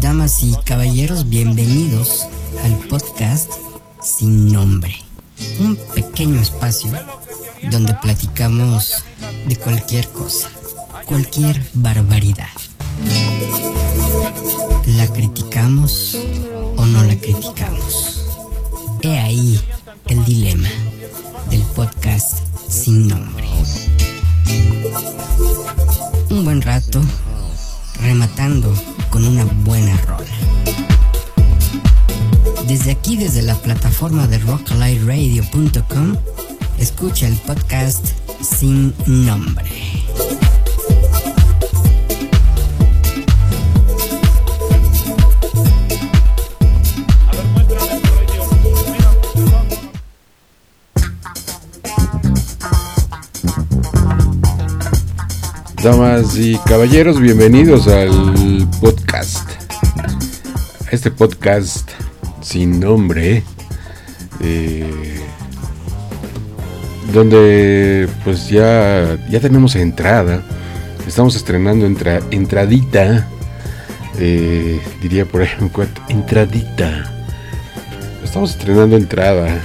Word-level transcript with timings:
Damas 0.00 0.42
y 0.42 0.54
caballeros, 0.64 1.28
bienvenidos 1.28 2.26
al 2.62 2.76
podcast 2.88 3.50
Sin 4.02 4.52
Nombre. 4.52 4.94
Un 5.60 5.76
pequeño 5.94 6.40
espacio 6.40 6.92
donde 7.70 7.94
platicamos 7.94 9.04
de 9.46 9.56
cualquier 9.56 10.08
cosa, 10.08 10.50
cualquier 11.06 11.62
barbaridad. 11.74 12.48
¿La 14.98 15.06
criticamos 15.08 16.18
o 16.76 16.84
no 16.84 17.02
la 17.04 17.16
criticamos? 17.16 18.26
He 19.02 19.18
ahí 19.18 19.60
el 20.06 20.24
dilema 20.24 20.68
del 21.50 21.62
podcast 21.62 22.40
Sin 22.68 23.08
Nombre. 23.08 23.48
Un 26.30 26.44
buen 26.44 26.62
rato 26.62 27.00
rematando 28.02 28.72
con 29.10 29.26
una 29.26 29.44
buena 29.44 29.96
rola. 30.06 30.30
Desde 32.66 32.92
aquí, 32.92 33.16
desde 33.16 33.42
la 33.42 33.54
plataforma 33.54 34.26
de 34.26 34.38
rocklightradio.com, 34.38 36.16
escucha 36.78 37.26
el 37.26 37.34
podcast 37.36 38.06
sin 38.40 38.94
nombre. 39.06 40.09
Damas 55.82 56.36
y 56.36 56.58
caballeros, 56.58 57.18
bienvenidos 57.18 57.88
al 57.88 58.68
podcast. 58.82 59.48
Este 60.90 61.10
podcast 61.10 61.88
sin 62.42 62.78
nombre, 62.78 63.42
eh, 64.40 65.20
donde 67.14 68.06
pues 68.24 68.50
ya, 68.50 69.16
ya 69.30 69.40
tenemos 69.40 69.74
entrada. 69.74 70.42
Estamos 71.06 71.34
estrenando 71.34 71.86
entra, 71.86 72.20
entradita, 72.30 73.26
eh, 74.18 74.82
diría 75.00 75.24
por 75.24 75.40
ejemplo, 75.40 75.86
entradita. 76.10 77.10
Estamos 78.22 78.50
estrenando 78.50 78.98
entrada, 78.98 79.62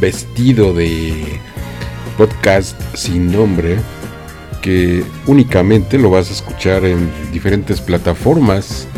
vestido 0.00 0.74
de 0.74 1.40
podcast 2.18 2.78
sin 2.94 3.32
nombre 3.32 3.78
que 4.64 5.04
únicamente 5.26 5.98
lo 5.98 6.08
vas 6.08 6.30
a 6.30 6.32
escuchar 6.32 6.86
en 6.86 7.10
diferentes 7.30 7.82
plataformas 7.82 8.88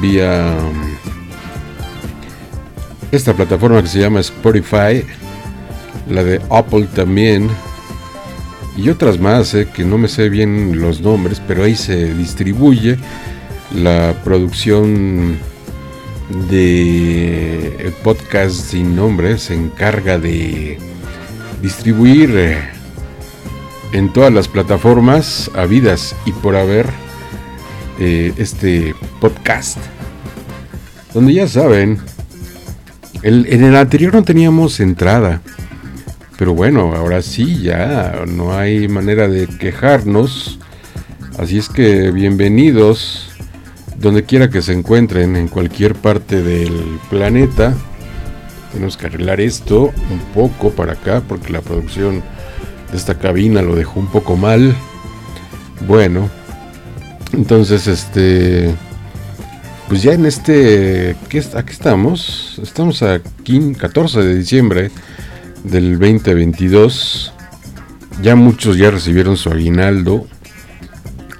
vía 0.00 0.56
um, 0.58 0.96
esta 3.12 3.32
plataforma 3.32 3.80
que 3.80 3.86
se 3.86 4.00
llama 4.00 4.18
Spotify, 4.18 5.04
la 6.08 6.24
de 6.24 6.40
Apple 6.50 6.88
también 6.96 7.48
y 8.76 8.88
otras 8.88 9.20
más 9.20 9.54
eh, 9.54 9.68
que 9.72 9.84
no 9.84 9.98
me 9.98 10.08
sé 10.08 10.28
bien 10.28 10.80
los 10.80 11.00
nombres, 11.00 11.40
pero 11.46 11.62
ahí 11.62 11.76
se 11.76 12.12
distribuye 12.14 12.98
la 13.76 14.16
producción 14.24 15.38
de 16.50 17.92
podcast 18.02 18.56
sin 18.56 18.96
nombre 18.96 19.38
se 19.38 19.54
encarga 19.54 20.18
de 20.18 20.76
distribuir 21.60 22.32
eh, 22.34 22.71
en 23.92 24.12
todas 24.12 24.32
las 24.32 24.48
plataformas 24.48 25.50
habidas 25.54 26.16
y 26.24 26.32
por 26.32 26.56
haber 26.56 26.86
eh, 27.98 28.32
este 28.36 28.94
podcast. 29.20 29.78
Donde 31.14 31.34
ya 31.34 31.46
saben, 31.46 31.98
en 33.22 33.64
el 33.64 33.76
anterior 33.76 34.14
no 34.14 34.24
teníamos 34.24 34.80
entrada. 34.80 35.42
Pero 36.38 36.54
bueno, 36.54 36.94
ahora 36.94 37.22
sí, 37.22 37.62
ya 37.62 38.24
no 38.26 38.56
hay 38.56 38.88
manera 38.88 39.28
de 39.28 39.46
quejarnos. 39.46 40.58
Así 41.38 41.58
es 41.58 41.68
que 41.68 42.10
bienvenidos 42.10 43.28
donde 43.98 44.24
quiera 44.24 44.50
que 44.50 44.62
se 44.62 44.72
encuentren, 44.72 45.36
en 45.36 45.46
cualquier 45.48 45.94
parte 45.94 46.42
del 46.42 46.98
planeta. 47.08 47.74
Tenemos 48.72 48.96
que 48.96 49.06
arreglar 49.06 49.40
esto 49.40 49.92
un 50.10 50.18
poco 50.34 50.70
para 50.70 50.94
acá 50.94 51.22
porque 51.28 51.52
la 51.52 51.60
producción 51.60 52.22
esta 52.92 53.18
cabina 53.18 53.62
lo 53.62 53.74
dejó 53.74 54.00
un 54.00 54.08
poco 54.08 54.36
mal. 54.36 54.74
Bueno, 55.86 56.28
entonces 57.32 57.86
este 57.86 58.74
pues 59.88 60.02
ya 60.02 60.12
en 60.12 60.26
este 60.26 61.16
¿qué, 61.28 61.44
aquí 61.54 61.72
estamos, 61.72 62.58
estamos 62.62 63.02
aquí 63.02 63.74
14 63.74 64.22
de 64.22 64.34
diciembre 64.36 64.90
del 65.64 65.98
2022. 65.98 67.32
Ya 68.22 68.36
muchos 68.36 68.76
ya 68.76 68.90
recibieron 68.90 69.36
su 69.36 69.50
aguinaldo. 69.50 70.26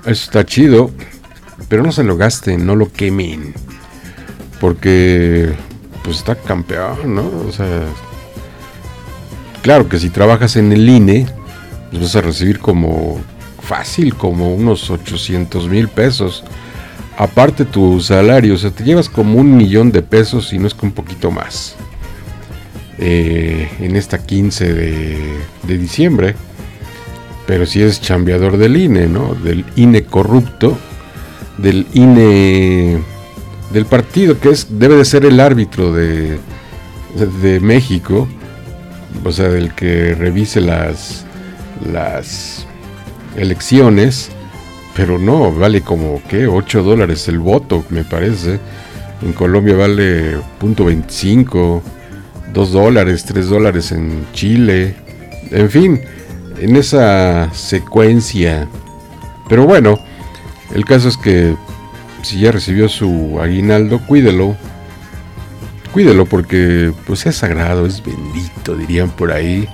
Eso 0.05 0.25
está 0.25 0.45
chido, 0.45 0.91
pero 1.69 1.83
no 1.83 1.93
se 1.93 2.03
lo 2.03 2.17
gasten, 2.17 2.67
no 2.67 2.77
lo 2.77 2.93
quemen. 2.93 3.55
Porque 4.61 5.53
pues 6.03 6.19
está 6.19 6.35
campeón, 6.35 7.15
¿no? 7.15 7.31
O 7.49 7.53
sea, 7.53 7.85
claro 9.63 9.89
que 9.89 9.99
si 9.99 10.11
trabajas 10.11 10.57
en 10.57 10.73
el 10.73 10.89
INE, 10.89 11.27
vas 12.01 12.17
a 12.17 12.21
recibir 12.21 12.59
como 12.59 13.21
fácil, 13.61 14.15
como 14.15 14.55
unos 14.55 14.91
800 14.91 15.69
mil 15.69 15.89
pesos. 15.89 16.45
Aparte 17.19 17.65
tu 17.65 18.01
salario, 18.01 18.55
o 18.55 18.59
sea, 18.59 18.71
te 18.71 18.85
llevas 18.85 19.09
como 19.09 19.39
un 19.39 19.57
millón 19.57 19.93
de 19.93 20.03
pesos 20.03 20.53
y 20.53 20.59
no 20.59 20.67
es 20.67 20.75
que 20.75 20.87
un 20.87 20.93
poquito 20.93 21.31
más. 21.31 21.77
Eh, 22.99 23.69
en 23.81 23.97
esta 23.97 24.25
15 24.25 24.73
de, 24.73 25.19
de, 25.65 25.79
diciembre. 25.79 26.35
Pero 27.47 27.67
si 27.67 27.83
es 27.83 28.01
chambeador 28.01 28.57
del 28.57 28.77
INE, 28.77 29.09
¿no? 29.09 29.35
Del 29.35 29.65
INE 29.77 30.05
corrupto, 30.05 30.79
del 31.59 31.87
INE 31.95 33.01
del 33.73 33.87
partido 33.87 34.39
que 34.39 34.51
es 34.51 34.79
debe 34.79 34.97
de 34.97 35.05
ser 35.05 35.25
el 35.25 35.41
árbitro 35.41 35.93
de, 35.93 36.39
de 37.43 37.61
México, 37.61 38.29
o 39.25 39.33
sea, 39.33 39.49
del 39.49 39.75
que 39.75 40.15
revise 40.15 40.61
las 40.61 41.25
las 41.91 42.67
elecciones, 43.37 44.31
pero 44.95 45.19
no, 45.19 45.53
vale 45.53 45.81
como 45.81 46.23
que 46.29 46.47
8 46.47 46.83
dólares 46.83 47.29
el 47.29 47.39
voto, 47.39 47.85
me 47.91 48.05
parece. 48.05 48.61
En 49.23 49.33
Colombia 49.33 49.77
vale 49.77 50.37
.25, 50.61 51.81
2 52.53 52.73
dólares, 52.73 53.25
3 53.25 53.49
dólares 53.49 53.93
en 53.93 54.27
Chile. 54.33 54.97
En 55.51 55.71
fin, 55.71 56.01
en 56.59 56.77
esa 56.77 57.53
secuencia. 57.55 58.69
Pero 59.49 59.65
bueno, 59.67 59.99
el 60.75 60.85
caso 60.85 61.09
es 61.09 61.17
que 61.17 61.55
si 62.23 62.41
ya 62.41 62.53
recibió 62.53 62.89
su 62.89 63.39
aguinaldo, 63.41 64.01
cuídelo. 64.07 64.57
Cuídelo 65.93 66.25
porque 66.25 66.93
pues 67.07 67.27
es 67.27 67.37
sagrado, 67.37 67.85
es 67.85 68.03
bendito, 68.03 68.75
dirían 68.77 69.11
por 69.11 69.31
ahí 69.31 69.69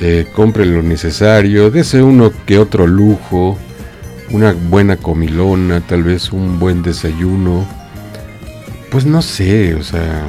eh, 0.00 0.26
compre 0.34 0.66
lo 0.66 0.82
necesario, 0.82 1.70
dese 1.70 2.02
uno 2.02 2.32
que 2.46 2.58
otro 2.58 2.86
lujo, 2.86 3.56
una 4.30 4.52
buena 4.52 4.96
comilona, 4.96 5.80
tal 5.80 6.02
vez 6.02 6.32
un 6.32 6.58
buen 6.58 6.82
desayuno. 6.82 7.66
Pues 8.90 9.06
no 9.06 9.22
sé, 9.22 9.74
o 9.74 9.82
sea, 9.82 10.28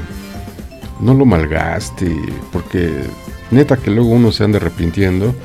no 0.99 1.13
lo 1.13 1.25
malgaste, 1.25 2.15
porque 2.51 2.91
neta 3.51 3.77
que 3.77 3.91
luego 3.91 4.09
uno 4.09 4.31
se 4.31 4.43
anda 4.43 4.57
arrepintiendo. 4.57 5.35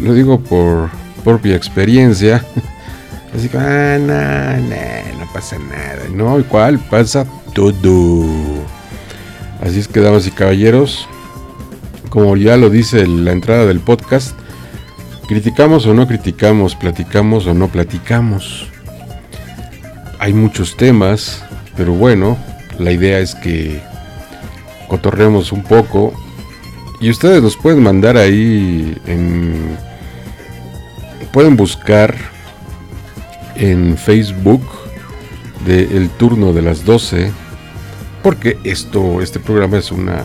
Lo 0.00 0.12
digo 0.14 0.40
por 0.40 0.90
propia 1.22 1.56
experiencia. 1.56 2.44
Así 3.34 3.48
que, 3.48 3.58
ah, 3.58 3.98
no, 3.98 4.68
no, 4.68 5.24
no 5.24 5.32
pasa 5.32 5.58
nada. 5.58 6.04
No, 6.12 6.38
igual 6.38 6.78
pasa 6.90 7.26
todo. 7.52 8.24
Así 9.60 9.80
es 9.80 9.88
que, 9.88 10.00
damas 10.00 10.26
y 10.26 10.30
caballeros, 10.30 11.08
como 12.14 12.36
ya 12.36 12.56
lo 12.56 12.70
dice 12.70 13.04
la 13.08 13.32
entrada 13.32 13.66
del 13.66 13.80
podcast, 13.80 14.38
criticamos 15.26 15.84
o 15.84 15.94
no 15.94 16.06
criticamos, 16.06 16.76
platicamos 16.76 17.44
o 17.48 17.54
no 17.54 17.66
platicamos. 17.66 18.68
Hay 20.20 20.32
muchos 20.32 20.76
temas, 20.76 21.44
pero 21.76 21.92
bueno, 21.92 22.38
la 22.78 22.92
idea 22.92 23.18
es 23.18 23.34
que 23.34 23.82
cotorremos 24.86 25.50
un 25.50 25.64
poco 25.64 26.14
y 27.00 27.10
ustedes 27.10 27.42
nos 27.42 27.56
pueden 27.56 27.82
mandar 27.82 28.16
ahí 28.16 28.96
en 29.06 29.76
pueden 31.32 31.56
buscar 31.56 32.14
en 33.56 33.98
Facebook 33.98 34.62
de 35.66 35.82
el 35.96 36.10
turno 36.10 36.52
de 36.52 36.62
las 36.62 36.84
12 36.84 37.32
porque 38.22 38.56
esto 38.62 39.20
este 39.20 39.40
programa 39.40 39.78
es 39.78 39.90
una 39.90 40.22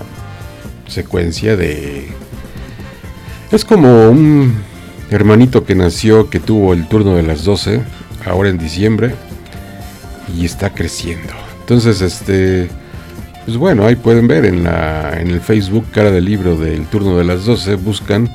secuencia 0.90 1.56
de... 1.56 2.08
Es 3.52 3.66
como 3.66 4.10
un 4.10 4.54
hermanito 5.10 5.64
que 5.66 5.76
nació, 5.76 6.30
que 6.30 6.40
tuvo 6.40 6.74
el 6.74 6.88
turno 6.88 7.16
de 7.16 7.24
las 7.24 7.44
12, 7.44 7.82
ahora 8.26 8.50
en 8.50 8.58
diciembre, 8.58 9.16
y 10.38 10.46
está 10.46 10.72
creciendo. 10.72 11.34
Entonces, 11.62 12.02
este, 12.02 12.70
pues 13.46 13.58
bueno, 13.58 13.86
ahí 13.86 13.96
pueden 13.96 14.28
ver 14.28 14.46
en, 14.46 14.64
la, 14.64 15.20
en 15.20 15.30
el 15.30 15.42
Facebook 15.42 15.86
cara 15.92 16.12
del 16.12 16.26
libro 16.26 16.56
del 16.56 16.86
turno 16.86 17.18
de 17.18 17.24
las 17.24 17.46
12, 17.46 17.76
buscan 17.76 18.30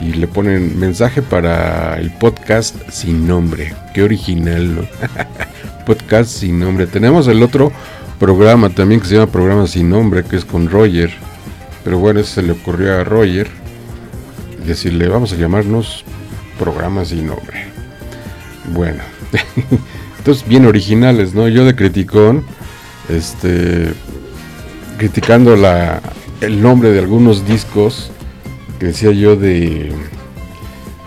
y 0.00 0.12
le 0.12 0.26
ponen 0.26 0.78
mensaje 0.78 1.22
para 1.22 1.98
el 1.98 2.10
podcast 2.10 2.76
sin 2.90 3.26
nombre. 3.26 3.74
Qué 3.94 4.02
original, 4.02 4.88
podcast 5.86 6.30
sin 6.30 6.60
nombre. 6.60 6.86
Tenemos 6.86 7.28
el 7.28 7.42
otro 7.42 7.72
programa 8.18 8.70
también 8.70 9.00
que 9.00 9.06
se 9.06 9.14
llama 9.14 9.32
Programa 9.32 9.66
sin 9.66 9.88
nombre, 9.88 10.24
que 10.24 10.36
es 10.36 10.44
con 10.44 10.68
Roger. 10.68 11.10
Pero 11.86 12.00
bueno, 12.00 12.18
eso 12.18 12.34
se 12.34 12.42
le 12.42 12.50
ocurrió 12.50 12.98
a 12.98 13.04
Roger. 13.04 13.46
Decirle, 14.66 15.06
vamos 15.06 15.32
a 15.32 15.36
llamarnos 15.36 16.04
Programa 16.58 17.04
sin 17.04 17.28
nombre. 17.28 17.64
Bueno, 18.74 19.04
entonces 20.18 20.48
bien 20.48 20.66
originales, 20.66 21.32
¿no? 21.32 21.46
Yo 21.46 21.64
de 21.64 21.76
criticón, 21.76 22.44
este, 23.08 23.92
criticando 24.98 25.54
la, 25.54 26.02
el 26.40 26.60
nombre 26.60 26.90
de 26.90 26.98
algunos 26.98 27.46
discos 27.46 28.10
que 28.80 28.86
decía 28.86 29.12
yo 29.12 29.36
de, 29.36 29.92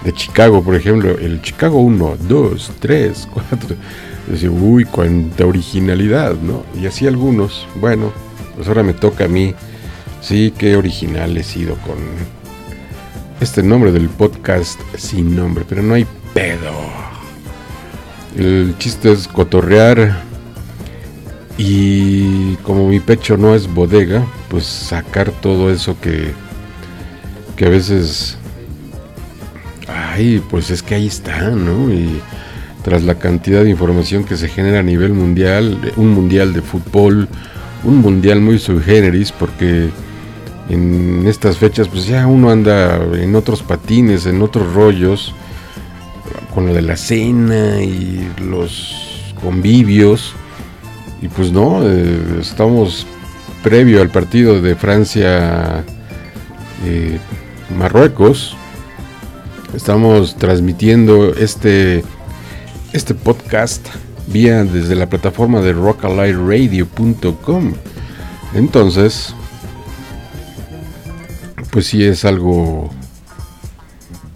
de 0.05 0.13
Chicago, 0.13 0.63
por 0.63 0.75
ejemplo, 0.75 1.17
el 1.19 1.41
Chicago 1.41 1.81
1, 1.81 2.19
2, 2.25 2.71
3, 2.79 3.27
4. 3.33 3.75
Decía, 4.27 4.49
uy, 4.49 4.85
cuánta 4.85 5.45
originalidad, 5.45 6.35
¿no? 6.35 6.63
Y 6.81 6.85
así 6.85 7.05
algunos. 7.05 7.67
Bueno, 7.81 8.13
pues 8.55 8.69
ahora 8.69 8.81
me 8.81 8.93
toca 8.93 9.25
a 9.25 9.27
mí. 9.27 9.53
Sí, 10.21 10.53
qué 10.57 10.75
original 10.75 11.37
he 11.37 11.43
sido 11.43 11.75
con 11.77 11.97
este 13.39 13.63
nombre 13.63 13.91
del 13.91 14.09
podcast 14.09 14.79
sin 14.97 15.35
nombre, 15.35 15.65
pero 15.67 15.81
no 15.81 15.93
hay 15.93 16.05
pedo. 16.33 16.73
El 18.37 18.75
chiste 18.77 19.11
es 19.11 19.27
cotorrear 19.27 20.21
y 21.57 22.55
como 22.57 22.87
mi 22.87 22.99
pecho 22.99 23.37
no 23.37 23.55
es 23.55 23.67
bodega, 23.73 24.25
pues 24.49 24.65
sacar 24.65 25.31
todo 25.31 25.71
eso 25.71 25.99
que 25.99 26.33
que 27.59 27.65
a 27.65 27.69
veces, 27.69 28.37
ay, 29.85 30.41
pues 30.49 30.69
es 30.69 30.81
que 30.81 30.95
ahí 30.95 31.07
está, 31.07 31.49
¿no? 31.49 31.93
Y 31.93 32.21
tras 32.85 33.03
la 33.03 33.15
cantidad 33.15 33.65
de 33.65 33.69
información 33.69 34.23
que 34.23 34.37
se 34.37 34.47
genera 34.47 34.79
a 34.79 34.83
nivel 34.83 35.11
mundial, 35.11 35.77
un 35.97 36.13
mundial 36.13 36.53
de 36.53 36.61
fútbol, 36.61 37.27
un 37.83 37.97
mundial 37.97 38.39
muy 38.39 38.59
subgéneris, 38.59 39.33
porque 39.33 39.89
en 40.69 41.25
estas 41.27 41.57
fechas 41.57 41.87
pues 41.87 42.05
ya 42.05 42.27
uno 42.27 42.49
anda 42.49 42.97
en 43.13 43.35
otros 43.35 43.63
patines, 43.63 44.25
en 44.25 44.41
otros 44.41 44.73
rollos, 44.73 45.33
con 46.53 46.67
lo 46.67 46.73
de 46.73 46.81
la 46.81 46.95
cena 46.95 47.81
y 47.81 48.29
los 48.41 49.33
convivios, 49.41 50.33
y 51.21 51.27
pues 51.27 51.51
no, 51.51 51.81
eh, 51.83 52.39
estamos 52.39 53.05
previo 53.63 54.01
al 54.01 54.09
partido 54.09 54.61
de 54.61 54.75
Francia. 54.75 55.83
Eh, 56.85 57.19
Marruecos. 57.77 58.55
Estamos 59.73 60.35
transmitiendo 60.35 61.33
este, 61.35 62.03
este 62.93 63.13
podcast 63.13 63.85
vía 64.27 64.63
desde 64.63 64.95
la 64.95 65.07
plataforma 65.07 65.61
de 65.61 65.73
rockalightradio.com. 65.73 67.73
Entonces, 68.55 69.35
pues 71.71 71.87
sí 71.87 72.03
es 72.03 72.25
algo... 72.25 72.89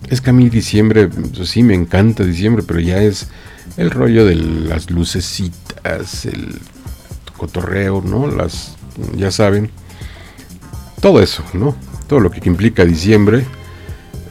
Es 0.09 0.21
que 0.21 0.29
a 0.29 0.33
mí 0.33 0.49
diciembre, 0.49 1.07
pues 1.07 1.49
sí 1.49 1.63
me 1.63 1.73
encanta 1.73 2.23
diciembre, 2.23 2.63
pero 2.67 2.79
ya 2.79 3.01
es 3.01 3.29
el 3.77 3.89
rollo 3.89 4.25
de 4.25 4.35
las 4.35 4.91
lucecitas, 4.91 6.25
el 6.25 6.59
cotorreo, 7.37 8.03
¿no? 8.05 8.27
Las, 8.27 8.75
ya 9.15 9.31
saben, 9.31 9.71
todo 11.01 11.21
eso, 11.21 11.43
¿no? 11.53 11.75
todo 12.13 12.19
lo 12.19 12.31
que 12.31 12.47
implica 12.47 12.85
diciembre. 12.85 13.43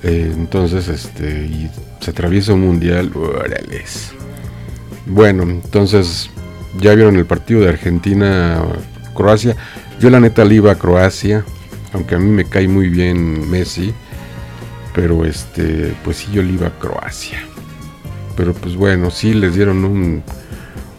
Eh, 0.02 0.32
entonces, 0.34 0.86
este, 0.88 1.70
se 2.00 2.10
atraviesa 2.10 2.54
un 2.54 2.60
mundial, 2.60 3.10
órales. 3.14 4.12
Bueno, 5.06 5.42
entonces, 5.42 6.30
ya 6.78 6.94
vieron 6.94 7.16
el 7.16 7.26
partido 7.26 7.60
de 7.60 7.70
Argentina-Croacia. 7.70 9.56
Yo 10.00 10.10
la 10.10 10.20
neta 10.20 10.44
le 10.44 10.54
iba 10.56 10.70
a 10.72 10.76
Croacia, 10.76 11.44
aunque 11.92 12.14
a 12.14 12.18
mí 12.18 12.30
me 12.30 12.44
cae 12.44 12.68
muy 12.68 12.88
bien 12.88 13.50
Messi. 13.50 13.92
Pero 14.94 15.24
este, 15.24 15.94
pues 16.04 16.18
sí, 16.18 16.28
yo 16.32 16.42
le 16.42 16.52
iba 16.52 16.66
a 16.66 16.78
Croacia. 16.78 17.42
Pero 18.36 18.52
pues 18.54 18.76
bueno, 18.76 19.10
sí 19.10 19.32
les 19.34 19.54
dieron 19.54 19.84
un, 19.84 20.22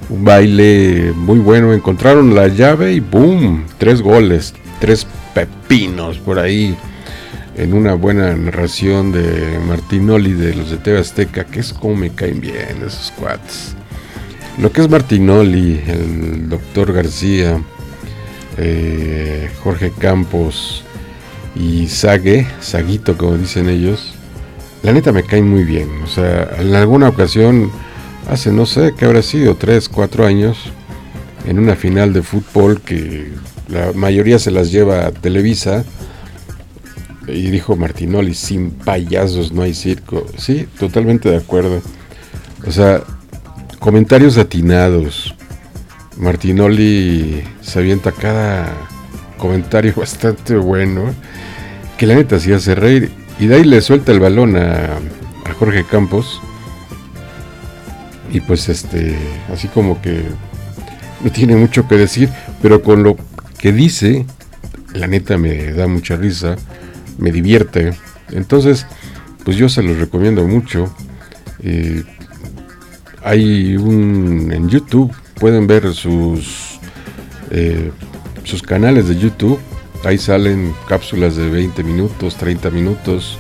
un 0.10 0.24
baile 0.24 1.14
muy 1.16 1.40
bueno. 1.40 1.74
Encontraron 1.74 2.34
la 2.34 2.48
llave 2.48 2.94
y 2.94 3.00
¡boom! 3.00 3.66
Tres 3.78 4.02
goles, 4.02 4.54
tres 4.80 5.06
pepinos 5.34 6.18
por 6.20 6.40
ahí 6.40 6.76
en 7.56 7.74
una 7.74 7.94
buena 7.94 8.36
narración 8.36 9.12
de 9.12 9.60
Martinoli 9.68 10.34
de 10.34 10.56
los 10.56 10.72
de 10.72 10.78
TV 10.78 11.00
Azteca, 11.00 11.46
que 11.46 11.60
es 11.60 11.74
como 11.74 11.96
me 11.96 12.10
caen 12.10 12.42
bien 12.42 12.78
esos 12.86 13.12
cuates. 13.12 13.76
Lo 14.58 14.72
que 14.72 14.82
es 14.82 14.90
Martinoli, 14.90 15.82
el 15.88 16.50
doctor 16.50 16.94
García, 16.94 17.62
eh, 18.58 19.50
Jorge 19.64 19.92
Campos 19.92 20.84
y 21.56 21.88
Sague, 21.88 22.48
Saguito 22.60 23.18
como 23.18 23.38
dicen 23.38 23.70
ellos, 23.70 24.14
la 24.84 24.92
neta 24.92 25.12
me 25.12 25.24
caen 25.24 25.50
muy 25.50 25.64
bien. 25.64 25.90
O 26.04 26.08
sea, 26.08 26.50
en 26.60 26.76
alguna 26.76 27.10
ocasión, 27.10 27.72
hace 28.30 28.52
no 28.52 28.66
sé 28.66 28.94
qué 28.98 29.06
habrá 29.06 29.22
sido, 29.22 29.56
3, 29.56 29.90
4 29.90 30.26
años, 30.26 30.58
en 31.46 31.60
una 31.60 31.76
final 31.76 32.14
de 32.14 32.22
fútbol 32.22 32.82
que 32.82 33.32
la 33.70 33.92
mayoría 33.94 34.40
se 34.40 34.52
las 34.52 34.72
lleva 34.72 35.06
a 35.06 35.12
Televisa. 35.12 35.84
Y 37.28 37.52
dijo 37.52 37.78
Martinoli, 37.78 38.34
sin 38.34 38.72
payasos 38.72 39.54
no 39.54 39.62
hay 39.62 39.74
circo. 39.74 40.26
Sí, 40.38 40.68
totalmente 40.78 41.30
de 41.30 41.38
acuerdo. 41.38 41.82
O 42.68 42.72
sea, 42.72 43.02
comentarios 43.80 44.38
atinados. 44.38 45.34
Martinoli 46.18 47.44
se 47.62 47.80
avienta 47.80 48.12
cada 48.12 48.72
comentario 49.38 49.94
bastante 49.98 50.56
bueno. 50.56 51.14
Que 51.98 52.08
la 52.08 52.16
neta 52.16 52.40
sí 52.40 52.52
hace 52.54 52.76
reír. 52.76 53.12
Y 53.40 53.48
de 53.48 53.56
ahí 53.56 53.64
le 53.64 53.82
suelta 53.82 54.12
el 54.12 54.20
balón 54.20 54.56
a, 54.58 55.00
Jorge 55.60 55.84
Campos. 55.84 56.42
Y 58.32 58.40
pues 58.40 58.70
este, 58.70 59.16
así 59.52 59.68
como 59.68 60.02
que 60.02 60.24
no 61.24 61.32
tiene 61.32 61.56
mucho 61.56 61.88
que 61.88 61.96
decir, 61.96 62.30
pero 62.62 62.82
con 62.82 63.04
lo 63.04 63.16
que 63.60 63.72
dice, 63.72 64.26
la 64.94 65.06
neta 65.08 65.38
me 65.38 65.72
da 65.74 65.88
mucha 65.88 66.16
risa, 66.16 66.56
me 67.18 67.32
divierte. 67.32 67.94
Entonces, 68.32 68.88
pues 69.44 69.58
yo 69.58 69.70
se 69.70 69.84
los 69.84 69.98
recomiendo 69.98 70.46
mucho. 70.48 70.94
Eh, 71.60 72.04
hay 73.24 73.78
un 73.78 74.52
en 74.52 74.68
YouTube, 74.70 75.14
pueden 75.44 75.68
ver 75.68 75.94
sus 75.94 76.80
eh, 77.52 77.92
sus 78.46 78.62
canales 78.62 79.10
de 79.10 79.18
YouTube. 79.18 79.60
Ahí 80.06 80.18
salen 80.18 80.74
cápsulas 80.88 81.36
de 81.36 81.50
20 81.50 81.84
minutos, 81.84 82.38
30 82.38 82.70
minutos. 82.70 83.38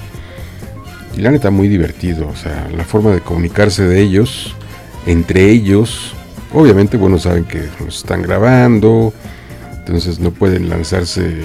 Y 1.16 1.22
la 1.22 1.32
neta 1.32 1.50
muy 1.50 1.70
divertido, 1.70 2.28
o 2.28 2.36
sea, 2.36 2.68
la 2.76 2.84
forma 2.84 3.12
de 3.12 3.22
comunicarse 3.22 3.84
de 3.84 4.02
ellos, 4.02 4.54
entre 5.06 5.50
ellos. 5.50 6.14
Obviamente, 6.54 6.98
bueno, 6.98 7.20
saben 7.20 7.46
que 7.46 7.70
nos 7.80 8.00
están 8.00 8.22
grabando, 8.22 9.14
entonces 9.78 10.20
no 10.20 10.32
pueden 10.32 10.68
lanzarse. 10.68 11.38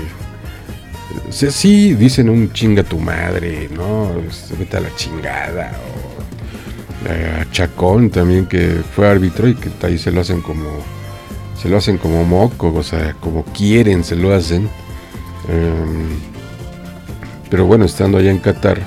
Sí, 1.31 1.95
dicen 1.95 2.29
un 2.29 2.53
chinga 2.53 2.83
tu 2.83 2.99
madre, 2.99 3.69
¿no? 3.73 4.11
Se 4.33 4.57
mete 4.57 4.77
a 4.77 4.81
la 4.81 4.93
chingada. 4.97 5.71
A 7.07 7.51
Chacón 7.51 8.11
también, 8.11 8.47
que 8.47 8.83
fue 8.95 9.09
árbitro 9.09 9.49
y 9.49 9.55
que 9.55 9.71
ahí 9.87 9.99
se 9.99 10.11
lo 10.11 10.21
hacen 10.21 10.41
como. 10.41 10.65
Se 11.61 11.69
lo 11.69 11.77
hacen 11.77 11.99
como 11.99 12.25
moco, 12.25 12.73
o 12.73 12.83
sea, 12.83 13.15
como 13.21 13.45
quieren, 13.45 14.05
se 14.05 14.17
lo 14.17 14.33
hacen. 14.33 14.69
Em, 15.49 16.09
pero 17.51 17.67
bueno, 17.67 17.85
estando 17.85 18.19
allá 18.19 18.31
en 18.31 18.39
Qatar, 18.39 18.79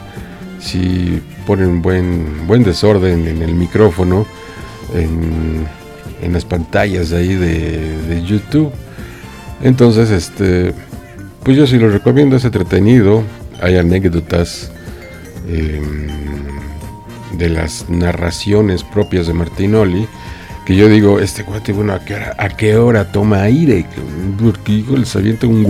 sí 0.59 1.21
ponen 1.45 1.81
buen, 1.81 2.47
buen 2.47 2.63
desorden 2.63 3.27
en 3.27 3.41
el 3.41 3.55
micrófono, 3.55 4.25
en, 4.93 5.67
las 6.31 6.45
pantallas 6.45 7.11
ahí 7.11 7.35
de, 7.35 7.97
de 8.07 8.23
YouTube. 8.23 8.71
Entonces, 9.61 10.09
este, 10.11 10.73
pues 11.43 11.57
yo 11.57 11.67
sí 11.67 11.77
lo 11.77 11.89
recomiendo, 11.89 12.35
es 12.35 12.45
entretenido, 12.45 13.23
hay 13.61 13.77
anécdotas 13.77 14.71
em, 15.47 16.07
de 17.33 17.49
las 17.49 17.89
narraciones 17.89 18.83
propias 18.83 19.27
de 19.27 19.33
Martinoli, 19.33 20.07
que 20.65 20.75
yo 20.75 20.87
digo, 20.87 21.19
este 21.19 21.43
cuate, 21.43 21.73
bueno, 21.73 21.93
¿a 21.93 21.99
qué 22.05 22.15
hora, 22.15 22.35
a 22.37 22.49
qué 22.49 22.77
hora 22.77 23.11
toma 23.11 23.41
aire? 23.43 23.85
Porque 24.41 24.71
hijo, 24.73 24.95
les 24.95 25.15
avienta 25.15 25.47
un... 25.47 25.65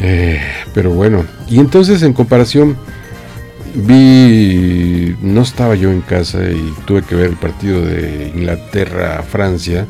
Eh, 0.00 0.40
Pero 0.74 0.90
bueno, 0.90 1.24
y 1.48 1.60
entonces 1.60 2.02
en 2.02 2.12
comparación 2.12 2.76
vi, 3.74 5.16
no 5.22 5.42
estaba 5.42 5.74
yo 5.74 5.90
en 5.90 6.00
casa 6.00 6.42
y 6.50 6.74
tuve 6.84 7.02
que 7.02 7.14
ver 7.14 7.26
el 7.30 7.36
partido 7.36 7.80
de 7.80 8.32
Inglaterra-Francia 8.34 9.86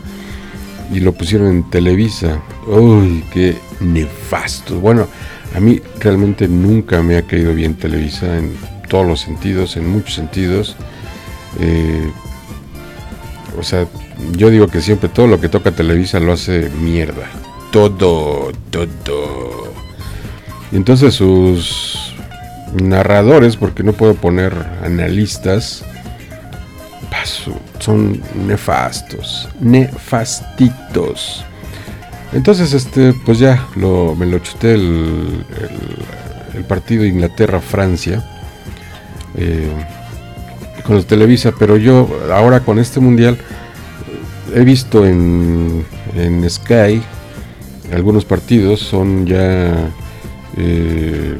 y 0.93 1.01
lo 1.01 1.13
pusieron 1.13 1.49
en 1.49 1.71
Televisa. 1.71 2.43
Uy, 2.67 3.25
qué 3.33 3.57
nefasto. 3.81 4.79
Bueno, 4.79 5.09
a 5.55 5.61
mí 5.61 5.81
realmente 6.01 6.49
nunca 6.49 7.03
me 7.03 7.17
ha 7.17 7.23
caído 7.23 7.55
bien 7.55 7.75
Televisa 7.75 8.39
en 8.39 8.57
todos 8.89 9.07
los 9.07 9.21
sentidos, 9.21 9.77
en 9.77 9.89
muchos 9.89 10.15
sentidos. 10.15 10.77
Eh, 11.61 12.11
o 13.59 13.63
sea, 13.63 13.87
yo 14.37 14.51
digo 14.51 14.67
que 14.67 14.81
siempre 14.81 15.09
todo 15.09 15.27
lo 15.27 15.41
que 15.41 15.49
toca 15.49 15.71
Televisa 15.71 16.19
lo 16.21 16.33
hace 16.33 16.71
mierda. 16.81 17.27
Todo, 17.71 18.53
todo. 18.71 19.73
Y 20.73 20.77
entonces 20.77 21.15
sus 21.15 22.15
narradores, 22.75 23.57
porque 23.57 23.83
no 23.83 23.93
puedo 23.93 24.15
poner 24.15 24.53
analistas, 24.83 25.85
son 27.79 28.21
nefastos, 28.47 29.49
nefastitos. 29.61 31.45
Entonces, 32.35 32.73
este, 32.73 33.15
pues 33.25 33.39
ya 33.39 33.67
lo, 33.77 34.15
me 34.17 34.27
lo 34.27 34.39
chuté 34.41 34.75
el, 34.75 35.45
el, 36.55 36.65
partido 36.65 37.05
Inglaterra-Francia 37.05 38.25
eh, 39.37 39.71
con 40.85 40.97
los 40.97 41.07
Televisa, 41.07 41.53
pero 41.59 41.77
yo 41.77 42.09
ahora 42.33 42.61
con 42.61 42.79
este 42.79 43.01
mundial 43.01 43.39
he 44.55 44.65
visto 44.65 45.07
en, 45.07 45.85
en 46.17 46.49
Sky 46.49 47.03
algunos 47.93 48.25
partidos, 48.25 48.81
son 48.81 49.27
ya 49.27 49.91
eh, 50.57 51.39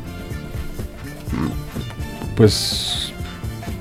pues 2.37 3.13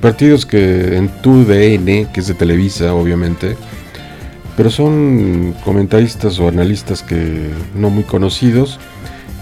partidos 0.02 0.46
que 0.46 0.98
en 0.98 1.10
tu 1.22 1.46
DN, 1.46 2.08
que 2.12 2.20
es 2.20 2.28
de 2.28 2.34
Televisa, 2.34 2.94
obviamente, 2.94 3.56
pero 4.56 4.70
son 4.70 5.56
comentaristas 5.64 6.40
o 6.40 6.48
analistas 6.48 7.02
que 7.02 7.50
no 7.76 7.90
muy 7.90 8.04
conocidos 8.04 8.80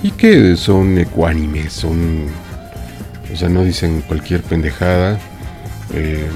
y 0.03 0.11
que 0.11 0.55
son 0.55 0.97
ecuánimes, 0.97 1.73
son, 1.73 2.27
o 3.31 3.35
sea, 3.35 3.49
no 3.49 3.63
dicen 3.63 4.01
cualquier 4.07 4.41
pendejada, 4.41 5.19
eh, 5.93 6.27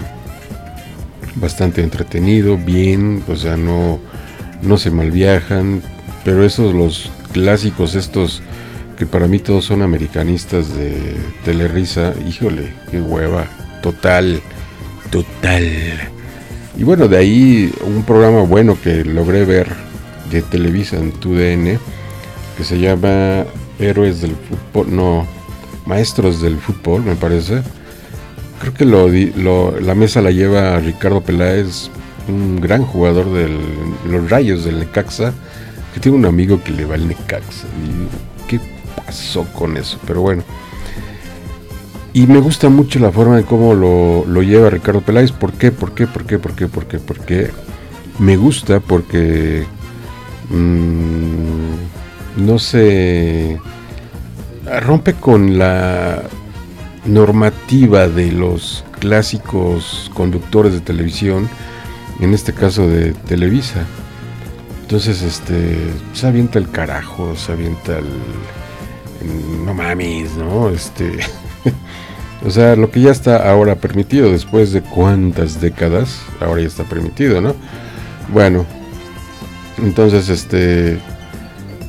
bastante 1.35 1.81
entretenido, 1.81 2.57
bien, 2.57 3.23
o 3.27 3.35
sea, 3.35 3.57
no, 3.57 3.99
no 4.61 4.77
se 4.77 4.91
malviajan, 4.91 5.81
pero 6.23 6.43
esos 6.43 6.73
los 6.73 7.11
clásicos, 7.33 7.95
estos 7.95 8.41
que 8.97 9.05
para 9.05 9.27
mí 9.27 9.39
todos 9.39 9.65
son 9.65 9.81
americanistas 9.81 10.75
de 10.75 11.15
Telerisa, 11.43 12.13
híjole, 12.27 12.73
qué 12.91 13.01
hueva 13.01 13.45
total, 13.81 14.41
total. 15.11 16.14
Y 16.77 16.83
bueno, 16.83 17.07
de 17.07 17.17
ahí 17.17 17.73
un 17.85 18.03
programa 18.03 18.41
bueno 18.41 18.77
que 18.81 19.05
logré 19.05 19.45
ver 19.45 19.67
de 20.29 20.41
Televisa 20.41 20.97
en 20.97 21.11
TUDN, 21.11 21.79
que 22.57 22.63
se 22.63 22.79
llama 22.79 23.45
Héroes 23.79 24.21
del 24.21 24.35
Fútbol, 24.35 24.93
no, 24.93 25.25
Maestros 25.85 26.41
del 26.41 26.57
Fútbol, 26.57 27.03
me 27.03 27.15
parece. 27.15 27.61
Creo 28.59 28.73
que 28.73 28.85
lo, 28.85 29.79
la 29.79 29.95
mesa 29.95 30.21
la 30.21 30.31
lleva 30.31 30.79
Ricardo 30.79 31.21
Peláez, 31.21 31.89
un 32.27 32.59
gran 32.59 32.83
jugador 32.83 33.31
de 33.31 33.49
los 34.09 34.29
Rayos 34.29 34.65
del 34.65 34.79
Necaxa, 34.79 35.33
que 35.93 35.99
tiene 36.01 36.17
un 36.17 36.25
amigo 36.25 36.61
que 36.61 36.71
le 36.71 36.85
va 36.85 36.95
al 36.95 37.07
Necaxa. 37.07 37.67
¿Y 37.85 38.49
qué 38.49 38.59
pasó 38.95 39.45
con 39.53 39.77
eso? 39.77 39.97
Pero 40.05 40.21
bueno. 40.21 40.43
Y 42.15 42.27
me 42.27 42.39
gusta 42.39 42.69
mucho 42.69 42.97
la 42.99 43.11
forma 43.11 43.35
de 43.35 43.43
cómo 43.43 43.73
lo, 43.73 44.41
lleva 44.41 44.69
Ricardo 44.69 45.01
Peláez. 45.01 45.33
¿Por 45.33 45.51
qué? 45.51 45.73
¿Por 45.73 45.91
qué? 45.93 46.07
¿Por 46.07 46.25
qué? 46.25 46.39
¿Por 46.39 46.55
qué? 46.55 46.67
¿Por 46.69 46.85
qué? 46.85 46.97
Porque 46.97 47.51
me 48.19 48.37
gusta 48.37 48.79
porque 48.79 49.65
mm, 50.49 52.45
no 52.45 52.57
se 52.57 53.59
rompe 54.79 55.15
con 55.15 55.57
la 55.57 56.23
normativa 57.03 58.07
de 58.07 58.31
los 58.31 58.85
clásicos 59.01 60.09
conductores 60.13 60.71
de 60.71 60.79
televisión, 60.79 61.49
en 62.21 62.33
este 62.33 62.53
caso 62.53 62.87
de 62.87 63.11
Televisa. 63.11 63.85
Entonces, 64.83 65.21
este, 65.21 65.91
se 66.13 66.27
avienta 66.27 66.59
el 66.59 66.71
carajo, 66.71 67.35
se 67.35 67.51
avienta 67.51 67.99
el, 67.99 68.05
no 69.65 69.73
mames, 69.73 70.31
¿no? 70.37 70.69
Este, 70.69 71.19
O 72.45 72.51
sea, 72.51 72.75
lo 72.75 72.91
que 72.91 73.01
ya 73.01 73.11
está 73.11 73.49
ahora 73.49 73.75
permitido, 73.75 74.31
después 74.31 74.71
de 74.71 74.81
cuántas 74.81 75.59
décadas, 75.59 76.21
ahora 76.39 76.61
ya 76.61 76.67
está 76.67 76.83
permitido, 76.83 77.41
¿no? 77.41 77.55
Bueno, 78.31 78.67
entonces, 79.79 80.29
este, 80.29 80.99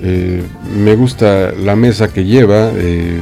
eh, 0.00 0.42
me 0.74 0.96
gusta 0.96 1.52
la 1.52 1.76
mesa 1.76 2.08
que 2.08 2.24
lleva. 2.24 2.70
Eh, 2.74 3.20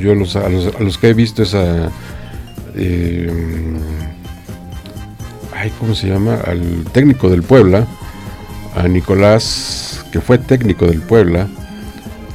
yo 0.00 0.16
los, 0.16 0.34
a, 0.34 0.48
los, 0.48 0.98
que 0.98 1.10
he 1.10 1.14
visto 1.14 1.44
esa... 1.44 1.90
Eh, 2.74 3.30
ay, 5.54 5.72
¿cómo 5.78 5.94
se 5.94 6.08
llama? 6.08 6.40
Al 6.44 6.86
técnico 6.92 7.28
del 7.28 7.44
Puebla, 7.44 7.86
a 8.74 8.88
Nicolás, 8.88 10.04
que 10.10 10.20
fue 10.20 10.38
técnico 10.38 10.86
del 10.86 11.02
Puebla, 11.02 11.46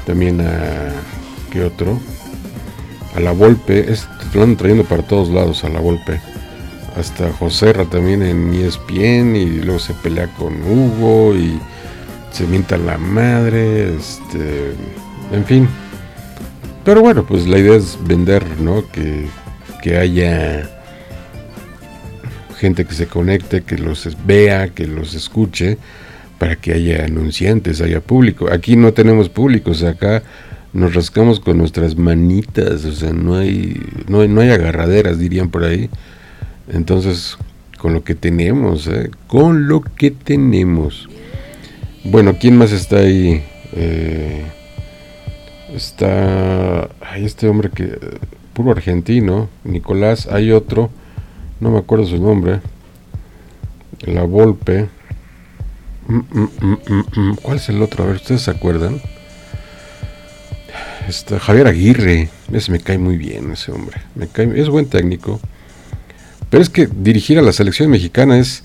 también 0.05 0.39
a... 0.39 0.93
¿Qué 1.51 1.63
otro? 1.63 1.99
A 3.15 3.19
la 3.19 3.31
Volpe, 3.31 3.91
es, 3.91 4.07
lo 4.33 4.43
han 4.43 4.57
trayendo 4.57 4.83
para 4.83 5.03
todos 5.03 5.29
lados 5.29 5.63
a 5.63 5.69
la 5.69 5.79
Volpe. 5.79 6.19
Hasta 6.97 7.31
Joserra 7.33 7.85
también 7.85 8.21
en 8.21 8.53
ESPN 8.53 9.35
y 9.35 9.61
luego 9.61 9.79
se 9.79 9.93
pelea 9.93 10.27
con 10.27 10.61
Hugo 10.63 11.35
y 11.35 11.59
se 12.31 12.45
mienta 12.47 12.77
la 12.77 12.97
madre, 12.97 13.95
este, 13.95 14.73
en 15.31 15.45
fin. 15.45 15.67
Pero 16.83 17.01
bueno, 17.01 17.25
pues 17.25 17.47
la 17.47 17.57
idea 17.57 17.75
es 17.75 17.97
vender, 18.05 18.43
¿no? 18.59 18.89
Que, 18.91 19.27
que 19.81 19.97
haya 19.97 20.69
gente 22.57 22.85
que 22.85 22.93
se 22.93 23.07
conecte, 23.07 23.63
que 23.63 23.77
los 23.77 24.07
vea, 24.25 24.69
que 24.69 24.87
los 24.87 25.13
escuche, 25.13 25.77
para 26.37 26.55
que 26.55 26.73
haya 26.73 27.05
anunciantes, 27.05 27.81
haya 27.81 28.01
público. 28.01 28.51
Aquí 28.51 28.75
no 28.75 28.93
tenemos 28.93 29.29
público, 29.29 29.71
o 29.71 29.73
sea, 29.73 29.91
acá 29.91 30.23
nos 30.75 30.93
rascamos 30.93 31.39
con 31.39 31.57
nuestras 31.57 31.95
manitas, 31.95 32.83
o 32.83 32.91
sea, 32.91 33.13
no 33.13 33.35
hay, 33.35 33.81
no 34.09 34.19
hay, 34.19 34.27
no 34.27 34.41
hay 34.41 34.49
agarraderas, 34.49 35.17
dirían 35.17 35.49
por 35.49 35.63
ahí. 35.63 35.89
Entonces, 36.67 37.37
con 37.77 37.93
lo 37.93 38.03
que 38.03 38.13
tenemos, 38.13 38.85
¿eh? 38.87 39.09
con 39.27 39.69
lo 39.69 39.79
que 39.79 40.11
tenemos. 40.11 41.07
Bueno, 42.03 42.35
¿quién 42.37 42.57
más 42.57 42.73
está 42.73 42.97
ahí? 42.97 43.41
Eh, 43.71 44.43
está 45.73 46.89
hay 46.99 47.23
este 47.23 47.47
hombre 47.47 47.69
que 47.69 47.97
puro 48.53 48.71
argentino, 48.71 49.47
Nicolás, 49.63 50.27
hay 50.27 50.51
otro, 50.51 50.89
no 51.61 51.71
me 51.71 51.79
acuerdo 51.79 52.05
su 52.05 52.21
nombre, 52.21 52.59
La 54.01 54.23
Volpe. 54.23 54.89
Mm, 56.07 56.17
mm, 56.17 56.77
mm, 57.15 57.35
¿Cuál 57.41 57.57
es 57.57 57.69
el 57.69 57.81
otro? 57.81 58.03
A 58.03 58.07
ver, 58.07 58.17
¿ustedes 58.17 58.41
se 58.41 58.51
acuerdan? 58.51 58.99
Está 61.07 61.39
Javier 61.39 61.67
Aguirre, 61.67 62.29
ese 62.51 62.71
me 62.71 62.79
cae 62.79 62.97
muy 62.97 63.17
bien 63.17 63.51
ese 63.51 63.71
hombre. 63.71 64.01
Es 64.55 64.69
buen 64.69 64.87
técnico. 64.87 65.39
Pero 66.49 66.63
es 66.63 66.69
que 66.69 66.87
dirigir 66.87 67.37
a 67.37 67.43
la 67.43 67.53
selección 67.53 67.91
mexicana 67.91 68.39
es 68.39 68.63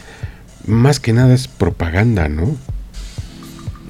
más 0.67 1.01
que 1.01 1.13
nada 1.13 1.35
es 1.35 1.49
propaganda, 1.49 2.29
¿no? 2.29 2.57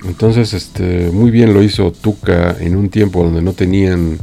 Entonces, 0.05 0.53
este, 0.53 1.11
muy 1.13 1.31
bien 1.31 1.55
lo 1.55 1.63
hizo 1.63 1.93
Tuca 1.93 2.57
en 2.59 2.75
un 2.77 2.89
tiempo 2.89 3.23
donde 3.23 3.43
no 3.43 3.53
tenían, 3.53 4.19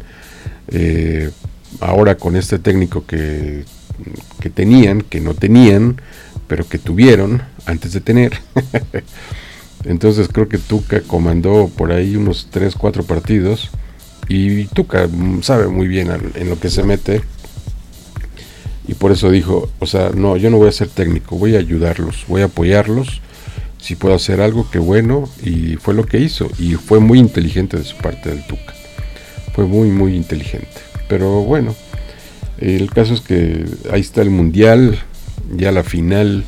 eh, 0.69 1.29
ahora 1.79 2.15
con 2.15 2.36
este 2.36 2.60
técnico 2.60 3.05
que, 3.05 3.63
que 4.41 4.50
tenían, 4.50 5.03
que 5.03 5.22
no 5.22 5.36
tenían, 5.36 6.01
pero 6.48 6.67
que 6.67 6.79
tuvieron 6.79 7.43
antes 7.65 7.93
de 7.93 8.01
tener. 8.01 8.34
Entonces 9.86 10.27
creo 10.27 10.50
que 10.50 10.57
Tuca 10.57 11.01
comandó 11.01 11.69
por 11.69 11.93
ahí 11.93 12.15
unos 12.17 12.48
3, 12.51 12.75
4 12.75 13.03
partidos 13.03 13.69
y 14.29 14.65
Tuca 14.65 15.07
sabe 15.41 15.67
muy 15.67 15.88
bien 15.88 16.10
en 16.36 16.50
lo 16.50 16.60
que 16.60 16.69
se 16.69 16.84
mete. 16.84 17.22
Y 18.88 18.93
por 18.93 19.12
eso 19.12 19.29
dijo, 19.29 19.69
o 19.79 19.86
sea, 19.86 20.12
no, 20.15 20.38
yo 20.38 20.50
no 20.50 20.57
voy 20.57 20.69
a 20.69 20.72
ser 20.72 20.88
técnico, 20.88 21.38
voy 21.38 21.55
a 21.55 21.60
ayudarlos, 21.60 22.24
voy 22.27 22.41
a 22.41 22.46
apoyarlos. 22.46 23.22
Si 23.79 23.96
puedo 23.96 24.15
hacer 24.15 24.41
algo, 24.41 24.69
qué 24.72 24.79
bueno. 24.79 25.29
Y 25.43 25.75
fue 25.75 25.93
lo 25.93 26.05
que 26.05 26.19
hizo. 26.19 26.50
Y 26.57 26.75
fue 26.75 27.00
muy 27.00 27.19
inteligente 27.19 27.77
de 27.77 27.84
su 27.84 27.98
parte 27.98 28.29
del 28.29 28.46
Tuca. 28.48 28.74
Fue 29.53 29.65
muy, 29.65 29.89
muy 29.89 30.15
inteligente. 30.15 30.81
Pero 31.10 31.43
bueno, 31.43 31.75
el 32.60 32.89
caso 32.91 33.13
es 33.13 33.22
que 33.22 33.65
ahí 33.91 34.01
está 34.01 34.22
el 34.22 34.29
Mundial, 34.29 34.98
ya 35.55 35.72
la 35.72 35.84
final. 35.84 36.46